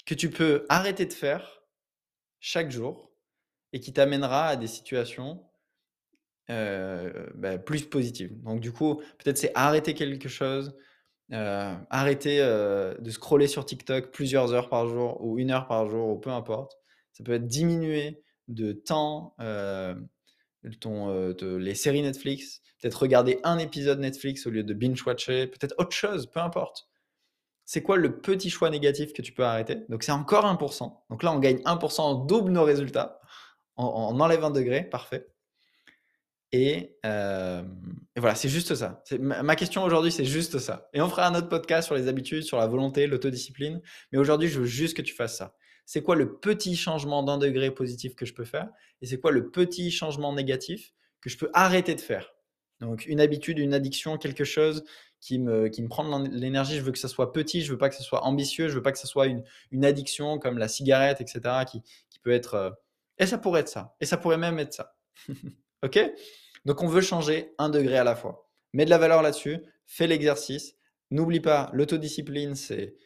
que 0.06 0.14
tu 0.14 0.30
peux 0.30 0.64
arrêter 0.68 1.04
de 1.04 1.12
faire 1.12 1.62
chaque 2.38 2.70
jour 2.70 3.12
et 3.72 3.80
qui 3.80 3.92
t'amènera 3.92 4.46
à 4.46 4.56
des 4.56 4.68
situations 4.68 5.44
euh, 6.50 7.26
bah, 7.34 7.58
plus 7.58 7.84
positives. 7.86 8.40
Donc 8.42 8.60
du 8.60 8.72
coup, 8.72 8.96
peut-être 9.18 9.38
c'est 9.38 9.52
arrêter 9.54 9.94
quelque 9.94 10.28
chose, 10.28 10.76
euh, 11.32 11.74
arrêter 11.90 12.38
euh, 12.40 12.94
de 12.98 13.10
scroller 13.10 13.48
sur 13.48 13.64
TikTok 13.64 14.12
plusieurs 14.12 14.52
heures 14.52 14.68
par 14.68 14.86
jour 14.86 15.20
ou 15.24 15.38
une 15.38 15.50
heure 15.50 15.66
par 15.66 15.88
jour 15.88 16.08
ou 16.08 16.18
peu 16.18 16.30
importe. 16.30 16.76
Ça 17.12 17.24
peut 17.24 17.32
être 17.32 17.46
diminuer 17.46 18.22
de 18.48 18.72
temps 18.72 19.34
ton, 20.80 21.36
les 21.40 21.74
séries 21.74 22.02
Netflix, 22.02 22.60
peut-être 22.80 23.02
regarder 23.02 23.40
un 23.44 23.58
épisode 23.58 24.00
Netflix 24.00 24.46
au 24.46 24.50
lieu 24.50 24.62
de 24.62 24.74
binge-watcher, 24.74 25.46
peut-être 25.46 25.74
autre 25.78 25.96
chose, 25.96 26.26
peu 26.26 26.40
importe. 26.40 26.88
C'est 27.64 27.82
quoi 27.82 27.96
le 27.96 28.20
petit 28.20 28.48
choix 28.48 28.70
négatif 28.70 29.12
que 29.12 29.22
tu 29.22 29.32
peux 29.32 29.44
arrêter? 29.44 29.78
Donc 29.88 30.04
c'est 30.04 30.12
encore 30.12 30.44
1%. 30.44 30.92
Donc 31.10 31.22
là, 31.24 31.32
on 31.32 31.40
gagne 31.40 31.58
1%, 31.58 32.00
on 32.00 32.14
double 32.24 32.52
nos 32.52 32.62
résultats. 32.62 33.20
On, 33.76 34.20
enlève 34.20 34.44
un 34.44 34.50
degré, 34.50 34.84
parfait. 34.84 35.26
Et, 36.52 36.96
voilà, 37.02 38.34
c'est 38.34 38.48
juste 38.48 38.74
ça. 38.74 39.02
Ma, 39.20 39.56
question 39.56 39.82
aujourd'hui, 39.82 40.12
c'est 40.12 40.24
juste 40.24 40.58
ça. 40.58 40.88
Et 40.92 41.00
on 41.00 41.08
fera 41.08 41.26
un 41.26 41.34
autre 41.34 41.48
podcast 41.48 41.86
sur 41.86 41.94
les 41.94 42.08
habitudes, 42.08 42.42
sur 42.42 42.58
la 42.58 42.66
volonté, 42.66 43.06
l'autodiscipline. 43.06 43.80
Mais 44.12 44.18
aujourd'hui, 44.18 44.48
je 44.48 44.60
veux 44.60 44.66
juste 44.66 44.96
que 44.96 45.02
tu 45.02 45.14
fasses 45.14 45.36
ça. 45.36 45.54
C'est 45.84 46.02
quoi 46.02 46.16
le 46.16 46.38
petit 46.38 46.76
changement 46.76 47.22
d'un 47.22 47.38
degré 47.38 47.70
positif 47.70 48.16
que 48.16 48.26
je 48.26 48.34
peux 48.34 48.44
faire 48.44 48.68
Et 49.02 49.06
c'est 49.06 49.20
quoi 49.20 49.30
le 49.30 49.50
petit 49.50 49.90
changement 49.90 50.32
négatif 50.32 50.92
que 51.20 51.30
je 51.30 51.38
peux 51.38 51.50
arrêter 51.52 51.94
de 51.94 52.00
faire? 52.00 52.34
Donc, 52.80 53.06
une 53.06 53.20
habitude, 53.20 53.58
une 53.58 53.72
addiction, 53.72 54.18
quelque 54.18 54.44
chose 54.44 54.84
qui 55.20 55.38
me, 55.38 55.68
qui 55.68 55.82
me 55.82 55.88
prend 55.88 56.20
de 56.20 56.28
l'énergie. 56.28 56.76
Je 56.76 56.82
veux 56.82 56.92
que 56.92 56.98
ça 56.98 57.08
soit 57.08 57.32
petit, 57.32 57.62
je 57.62 57.72
veux 57.72 57.78
pas 57.78 57.88
que 57.88 57.94
ce 57.94 58.02
soit 58.02 58.24
ambitieux, 58.24 58.68
je 58.68 58.74
veux 58.74 58.82
pas 58.82 58.92
que 58.92 58.98
ce 58.98 59.06
soit 59.06 59.26
une, 59.26 59.44
une 59.70 59.84
addiction 59.84 60.38
comme 60.38 60.58
la 60.58 60.68
cigarette, 60.68 61.20
etc., 61.20 61.64
qui, 61.70 61.82
qui 62.10 62.18
peut 62.18 62.32
être. 62.32 62.76
et 63.18 63.26
ça 63.26 63.38
pourrait 63.38 63.60
être 63.60 63.68
ça. 63.68 63.94
Et 64.00 64.06
ça 64.06 64.16
pourrait 64.16 64.38
même 64.38 64.58
être 64.58 64.74
ça. 64.74 64.96
OK? 65.86 65.98
Donc, 66.64 66.82
on 66.82 66.88
veut 66.88 67.00
changer 67.00 67.54
un 67.58 67.68
degré 67.68 67.96
à 67.96 68.04
la 68.04 68.16
fois. 68.16 68.48
Mets 68.72 68.84
de 68.84 68.90
la 68.90 68.98
valeur 68.98 69.22
là-dessus, 69.22 69.58
fais 69.86 70.06
l'exercice. 70.06 70.74
N'oublie 71.10 71.40
pas, 71.40 71.70
l'autodiscipline, 71.72 72.54
c'est 72.54 72.96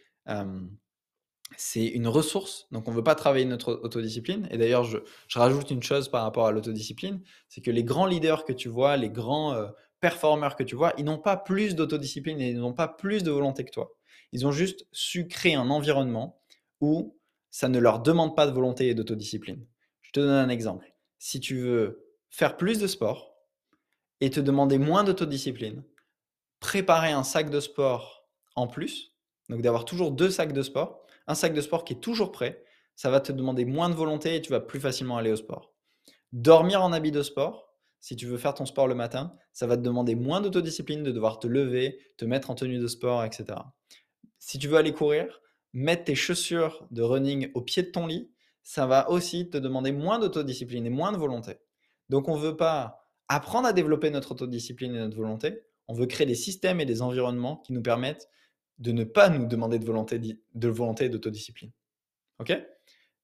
une 1.75 2.09
ressource. 2.09 2.67
Donc, 2.73 2.89
on 2.89 2.91
ne 2.91 2.97
veut 2.97 3.05
pas 3.05 3.15
travailler 3.15 3.45
notre 3.45 3.81
autodiscipline. 3.83 4.49
Et 4.51 4.59
d'ailleurs, 4.59 4.85
je, 4.85 4.99
rajoute 5.35 5.71
une 5.71 5.83
chose 5.83 6.09
par 6.09 6.23
rapport 6.23 6.47
à 6.47 6.53
l'autodiscipline 6.53 7.23
c'est 7.49 7.61
que 7.61 7.71
les 7.71 7.85
grands 7.85 8.07
leaders 8.07 8.45
que 8.45 8.53
tu 8.53 8.69
vois, 8.69 8.97
les 8.97 9.11
grands 9.11 9.55
performeurs 10.01 10.57
que 10.57 10.63
tu 10.63 10.75
vois, 10.75 10.93
ils 10.99 11.05
n'ont 11.05 11.19
pas 11.19 11.37
plus 11.37 11.75
d'autodiscipline 11.75 12.41
et 12.41 12.51
ils 12.51 12.59
n'ont 12.59 12.73
pas 12.73 12.89
plus 12.89 13.23
de 13.23 13.31
volonté 13.31 13.65
que 13.65 13.71
toi. 13.71 13.93
Ils 14.33 14.47
ont 14.47 14.53
juste 14.53 14.87
su 14.93 15.29
créer 15.29 15.55
un 15.55 15.71
environnement 15.71 16.41
où 16.81 17.17
ça 17.51 17.69
ne 17.69 17.79
leur 17.79 18.01
demande 18.01 18.37
pas 18.37 18.47
de 18.47 18.53
volonté 18.53 18.89
et 18.89 18.95
d'autodiscipline. 18.95 19.67
Je 20.03 20.13
te 20.13 20.21
donne 20.21 20.31
un 20.31 20.49
exemple. 20.49 20.95
Si 21.19 21.41
tu 21.41 21.59
veux 21.61 22.10
faire 22.31 22.57
plus 22.57 22.79
de 22.79 22.87
sport 22.87 23.35
et 24.21 24.31
te 24.31 24.41
demander 24.41 24.79
moins 24.79 25.05
d'autodiscipline, 25.05 25.83
préparer 26.61 27.11
un 27.11 27.25
sac 27.25 27.51
de 27.51 27.61
sport 27.61 28.29
en 28.57 28.67
plus, 28.67 29.17
donc 29.49 29.63
d'avoir 29.63 29.85
toujours 29.85 30.13
deux 30.13 30.31
sacs 30.31 30.53
de 30.53 30.63
sport, 30.63 31.05
un 31.27 31.35
sac 31.35 31.55
de 31.55 31.61
sport 31.61 31.85
qui 31.85 31.95
est 31.95 32.01
toujours 32.01 32.33
prêt, 32.33 32.65
ça 32.97 33.11
va 33.11 33.21
te 33.21 33.33
demander 33.33 33.65
moins 33.65 33.89
de 33.89 33.95
volonté 33.95 34.37
et 34.37 34.43
tu 34.43 34.51
vas 34.51 34.61
plus 34.61 34.81
facilement 34.81 35.17
aller 35.17 35.33
au 35.33 35.37
sport. 35.37 35.73
Dormir 36.33 36.83
en 36.83 36.93
habit 36.93 37.11
de 37.11 37.23
sport, 37.23 37.75
si 37.99 38.17
tu 38.17 38.27
veux 38.27 38.39
faire 38.39 38.55
ton 38.55 38.67
sport 38.67 38.89
le 38.89 38.95
matin, 38.95 39.35
ça 39.53 39.67
va 39.67 39.77
te 39.77 39.83
demander 39.83 40.15
moins 40.15 40.41
d'autodiscipline 40.41 41.03
de 41.03 41.13
devoir 41.13 41.39
te 41.39 41.47
lever, 41.47 41.99
te 42.17 42.25
mettre 42.25 42.51
en 42.51 42.55
tenue 42.55 42.79
de 42.79 42.87
sport, 42.87 43.25
etc. 43.25 43.59
Si 44.39 44.59
tu 44.59 44.69
veux 44.69 44.77
aller 44.77 44.93
courir, 44.93 45.41
mettre 45.73 46.05
tes 46.05 46.15
chaussures 46.15 46.87
de 46.91 47.03
running 47.03 47.51
au 47.55 47.63
pied 47.63 47.83
de 47.83 47.91
ton 47.91 48.07
lit, 48.07 48.31
ça 48.63 48.87
va 48.87 49.11
aussi 49.11 49.51
te 49.51 49.59
demander 49.59 49.93
moins 49.93 50.19
d'autodiscipline 50.19 50.87
et 50.87 50.91
moins 50.91 51.13
de 51.13 51.17
volonté. 51.17 51.59
Donc 52.11 52.29
on 52.29 52.37
ne 52.37 52.43
veut 52.43 52.57
pas 52.57 53.07
apprendre 53.29 53.69
à 53.69 53.73
développer 53.73 54.11
notre 54.11 54.33
autodiscipline 54.33 54.95
et 54.95 54.99
notre 54.99 55.17
volonté, 55.17 55.62
on 55.87 55.95
veut 55.95 56.07
créer 56.07 56.26
des 56.26 56.35
systèmes 56.35 56.81
et 56.81 56.85
des 56.85 57.00
environnements 57.00 57.57
qui 57.59 57.73
nous 57.73 57.83
permettent 57.83 58.29
de 58.79 58.93
ne 58.93 59.05
pas 59.05 59.29
nous 59.29 59.47
demander 59.47 59.79
de 59.79 59.85
volonté, 59.85 60.19
de 60.19 60.69
volonté 60.69 61.05
et 61.05 61.09
d'autodiscipline. 61.09 61.71
OK? 62.40 62.52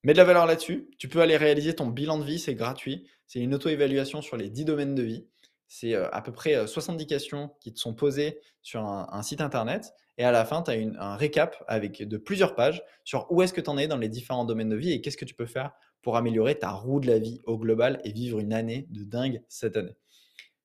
Mets 0.04 0.12
de 0.12 0.18
la 0.18 0.24
valeur 0.24 0.46
là-dessus. 0.46 0.88
Tu 0.98 1.08
peux 1.08 1.20
aller 1.20 1.36
réaliser 1.36 1.74
ton 1.74 1.88
bilan 1.88 2.18
de 2.18 2.24
vie, 2.24 2.38
c'est 2.38 2.54
gratuit. 2.54 3.08
C'est 3.26 3.40
une 3.40 3.54
auto-évaluation 3.54 4.22
sur 4.22 4.36
les 4.36 4.50
10 4.50 4.64
domaines 4.64 4.94
de 4.94 5.02
vie. 5.02 5.26
C'est 5.66 5.94
euh, 5.94 6.08
à 6.12 6.22
peu 6.22 6.30
près 6.30 6.66
70 6.66 7.02
euh, 7.02 7.06
questions 7.06 7.50
qui 7.60 7.72
te 7.72 7.80
sont 7.80 7.94
posées 7.94 8.38
sur 8.62 8.84
un, 8.84 9.22
site 9.22 9.40
internet. 9.40 9.92
Et 10.18 10.24
à 10.24 10.30
la 10.30 10.44
fin, 10.44 10.62
tu 10.62 10.70
as 10.70 10.74
un 10.74 11.16
récap 11.16 11.64
avec 11.66 12.06
de 12.06 12.16
plusieurs 12.18 12.54
pages 12.54 12.84
sur 13.02 13.26
où 13.32 13.42
est-ce 13.42 13.52
que 13.52 13.60
tu 13.60 13.68
en 13.68 13.78
es 13.78 13.88
dans 13.88 13.96
les 13.96 14.08
différents 14.08 14.44
domaines 14.44 14.68
de 14.68 14.76
vie 14.76 14.92
et 14.92 15.00
qu'est-ce 15.00 15.16
que 15.16 15.24
tu 15.24 15.34
peux 15.34 15.46
faire 15.46 15.72
pour 16.06 16.16
améliorer 16.16 16.56
ta 16.56 16.70
roue 16.70 17.00
de 17.00 17.08
la 17.08 17.18
vie 17.18 17.42
au 17.46 17.58
global 17.58 18.00
et 18.04 18.12
vivre 18.12 18.38
une 18.38 18.52
année 18.52 18.86
de 18.90 19.02
dingue 19.02 19.42
cette 19.48 19.76
année. 19.76 19.96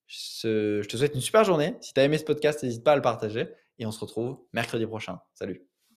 Je 0.05 0.85
te 0.85 0.97
souhaite 0.97 1.15
une 1.15 1.21
super 1.21 1.43
journée. 1.43 1.77
Si 1.81 1.95
tu 1.95 1.99
as 1.99 2.03
aimé 2.03 2.19
ce 2.19 2.25
podcast, 2.25 2.61
n'hésite 2.61 2.83
pas 2.83 2.91
à 2.91 2.95
le 2.95 3.01
partager 3.01 3.47
et 3.79 3.87
on 3.87 3.91
se 3.91 3.99
retrouve 3.99 4.37
mercredi 4.53 4.85
prochain. 4.85 5.17
Salut 5.33 5.70